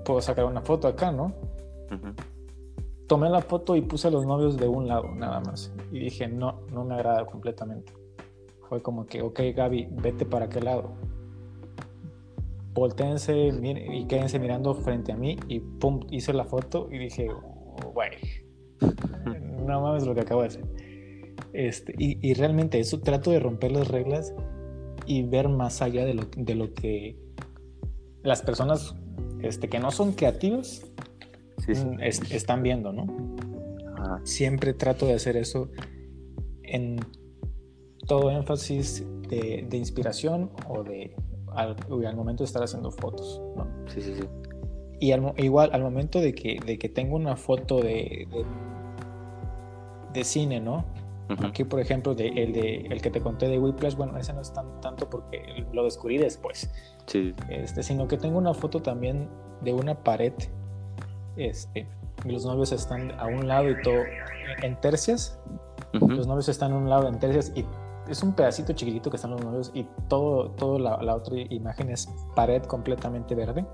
[0.07, 1.35] puedo sacar una foto acá, ¿no?
[3.07, 5.73] Tomé la foto y puse a los novios de un lado, nada más.
[5.93, 7.93] Y dije, no, no me agrada completamente.
[8.69, 10.95] Fue como que, ok, Gaby, vete para aquel lado.
[12.73, 13.53] Voltéense
[13.93, 17.29] y quédense mirando frente a mí y pum, hice la foto y dije,
[17.93, 18.11] güey,
[19.67, 20.65] no mames lo que acabo de hacer.
[21.53, 24.35] Este, y, realmente eso, trato de romper las reglas
[25.07, 27.17] y ver más allá de lo, de lo que
[28.25, 28.97] las personas
[29.41, 30.85] este, que no son creativas
[31.69, 33.07] Mm, están viendo, ¿no?
[34.25, 35.71] Siempre trato de hacer eso
[36.63, 37.01] en
[38.07, 41.15] todo énfasis de, inspiración o de
[41.55, 41.77] al,
[42.17, 43.67] momento de estar haciendo fotos, ¿no?
[43.87, 44.29] Sí, sí, sí.
[45.01, 48.29] Y igual al momento de que, de que tengo una foto de,
[50.13, 50.85] de, cine, ¿no?
[51.43, 54.43] Aquí, por ejemplo, de, el, de, el que te conté de Whiplash, bueno, ese no
[54.43, 56.71] es tan, tanto porque lo descubrí después.
[57.07, 57.35] Sí.
[57.49, 59.29] Este, sino que tengo una foto también
[59.63, 60.35] de una pared
[61.37, 61.87] este,
[62.25, 64.03] los novios están a un lado y todo
[64.63, 65.39] en tercias.
[65.93, 67.65] Los novios están a un lado en tercias y
[68.09, 72.09] es un pedacito chiquitito que están los novios y todo, todo la, otra imagen es
[72.35, 73.65] pared completamente verde.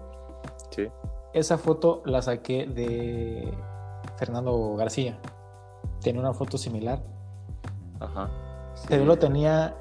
[0.71, 0.89] Sí.
[1.33, 3.53] Esa foto la saqué de
[4.17, 5.19] Fernando García.
[6.01, 7.03] Tiene una foto similar.
[8.01, 8.31] Ajá.
[8.89, 9.77] Pero lo tenía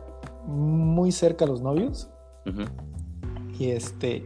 [0.45, 2.09] muy cerca a los novios.
[3.57, 4.25] Y este.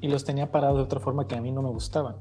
[0.00, 2.16] Y los tenía parados de otra forma que a mí no me gustaban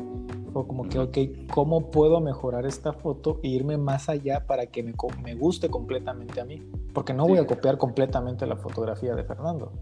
[0.64, 1.18] como que, ok,
[1.54, 6.40] ¿cómo puedo mejorar esta foto e irme más allá para que me, me guste completamente
[6.40, 6.64] a mí?
[6.94, 9.74] Porque no voy a copiar completamente la fotografía de Fernando,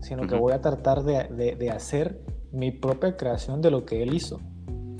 [0.00, 2.20] sino que voy a tratar de, de, hacer
[2.50, 4.40] mi propia creación de lo que él hizo.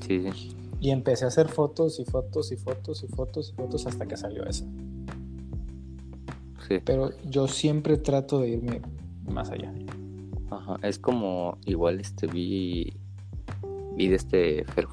[0.00, 0.56] Sí, sí.
[0.80, 4.16] Y empecé a hacer fotos y fotos y fotos y fotos y fotos hasta que
[4.16, 4.64] salió esa.
[6.68, 6.78] Sí.
[6.84, 8.80] Pero yo siempre trato de irme
[9.28, 9.74] más allá.
[10.50, 12.92] Ajá, es como igual este vi
[13.96, 14.88] vi de este Fer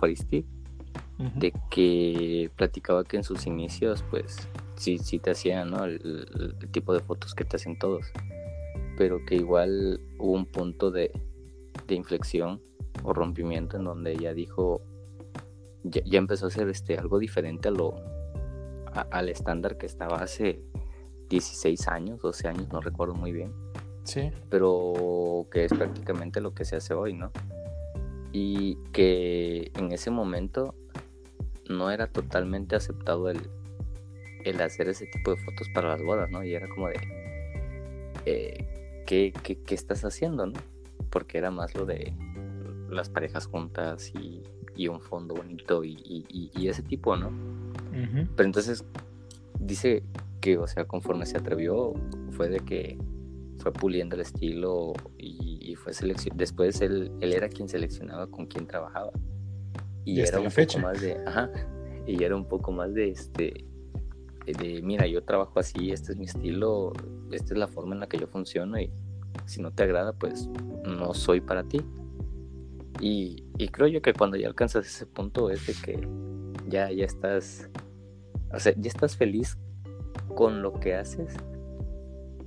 [1.39, 5.85] de que platicaba que en sus inicios, pues sí, sí te hacían, ¿no?
[5.85, 8.07] El, tipo de fotos que te hacen todos,
[8.97, 11.11] pero que igual hubo un punto de,
[11.87, 12.61] de inflexión
[13.03, 14.81] o rompimiento en donde ella dijo,
[15.83, 17.95] ya, empezó a hacer este, algo diferente a lo,
[19.11, 20.63] al estándar que estaba hace
[21.29, 23.53] 16 años, 12 años, no recuerdo muy bien.
[24.03, 24.31] Sí.
[24.49, 27.31] Pero que es prácticamente lo que se hace hoy, ¿no?
[28.33, 30.75] Y que en ese momento
[31.69, 33.41] no era totalmente aceptado el,
[34.43, 36.43] el hacer ese tipo de fotos para las bodas, ¿no?
[36.43, 36.95] Y era como de,
[38.25, 40.59] eh, ¿qué, qué, estás haciendo, no?
[41.09, 42.13] Porque era más lo de
[42.89, 44.43] las parejas juntas y,
[44.75, 47.31] y un fondo bonito y, y, ese tipo, ¿no?
[48.35, 48.85] Pero entonces
[49.59, 50.03] dice
[50.39, 51.93] que, o sea, conforme se atrevió,
[52.31, 52.97] fue de que
[53.59, 58.67] fue puliendo el estilo y, fue selección después él, él era quien seleccionaba con quién
[58.67, 59.11] trabajaba.
[60.05, 61.49] Y, era un poco más de ajá,
[62.07, 63.65] y era un poco más de este
[64.45, 66.91] de mira yo trabajo así este es mi estilo
[67.31, 68.91] esta es la forma en la que yo funciono y
[69.45, 70.49] si no te agrada pues
[70.83, 71.81] no soy para ti
[72.99, 76.07] y, y creo yo que cuando ya alcanzas ese punto es de que
[76.67, 77.69] ya ya estás
[78.51, 79.57] o sea ya estás feliz
[80.35, 81.35] con lo que haces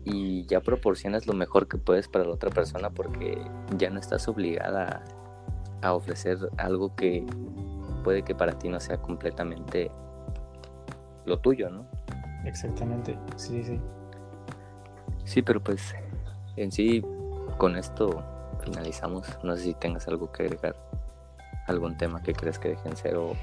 [0.04, 3.38] y ya proporcionas lo mejor que puedes para la otra persona porque
[3.76, 5.02] ya no estás obligada
[5.82, 7.24] a ofrecer algo que
[8.02, 9.90] puede que para ti no sea completamente
[11.24, 11.86] lo tuyo, ¿no?
[12.44, 13.80] Exactamente, sí, sí.
[15.24, 15.94] Sí, pero pues
[16.56, 17.02] en sí
[17.56, 18.22] con esto
[18.62, 19.26] finalizamos.
[19.42, 20.76] No sé si tengas algo que agregar,
[21.66, 23.34] algún tema que creas que dejen ser o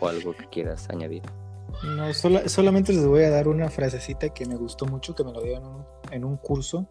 [0.00, 1.22] algo que quieras añadir.
[1.82, 5.42] No, solamente les voy a dar una frasecita que me gustó mucho, que me lo
[5.42, 6.86] dio en un, curso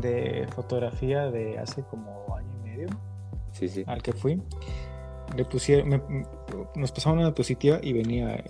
[0.00, 2.88] de fotografía de hace como año y medio.
[3.52, 3.84] Sí, sí.
[3.86, 4.40] Al que fui.
[5.36, 6.02] le pusieron,
[6.74, 8.42] nos pasaron una diapositiva y venía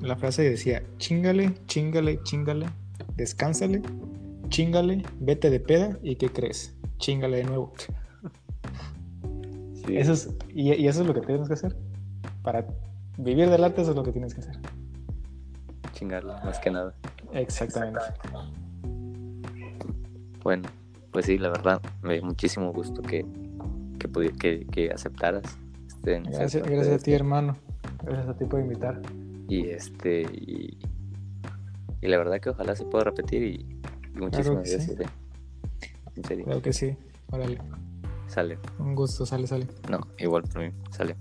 [0.00, 2.66] la frase decía, chingale, chingale, chingale,
[3.16, 3.82] descánsale,
[4.48, 6.74] chingale, vete de peda y ¿qué crees?
[6.98, 7.72] Chingale de nuevo.
[9.88, 11.76] Eso es, y, eso es lo que tienes que hacer.
[12.42, 12.66] Para
[13.22, 14.56] vivir del arte eso es lo que tienes que hacer.
[15.92, 16.94] Chingarle, más que nada.
[17.32, 18.00] Exactamente.
[20.42, 20.68] Bueno,
[21.12, 23.26] pues sí, la verdad, me dio muchísimo gusto que,
[23.98, 25.58] que, que, aceptaras.
[25.86, 27.56] Este, gracias, gracias a ti, hermano.
[28.02, 29.00] Gracias a ti por invitar.
[29.48, 30.78] Y este, y,
[32.00, 33.80] la verdad que ojalá se pueda repetir y,
[34.14, 34.84] muchísimas gracias.
[34.84, 35.88] Sí.
[36.16, 36.44] En serio.
[36.46, 36.96] Creo que sí.
[37.30, 37.58] Órale.
[38.26, 38.58] Sale.
[38.78, 39.66] Un gusto, sale, sale.
[39.90, 41.16] No, igual por mí, sale.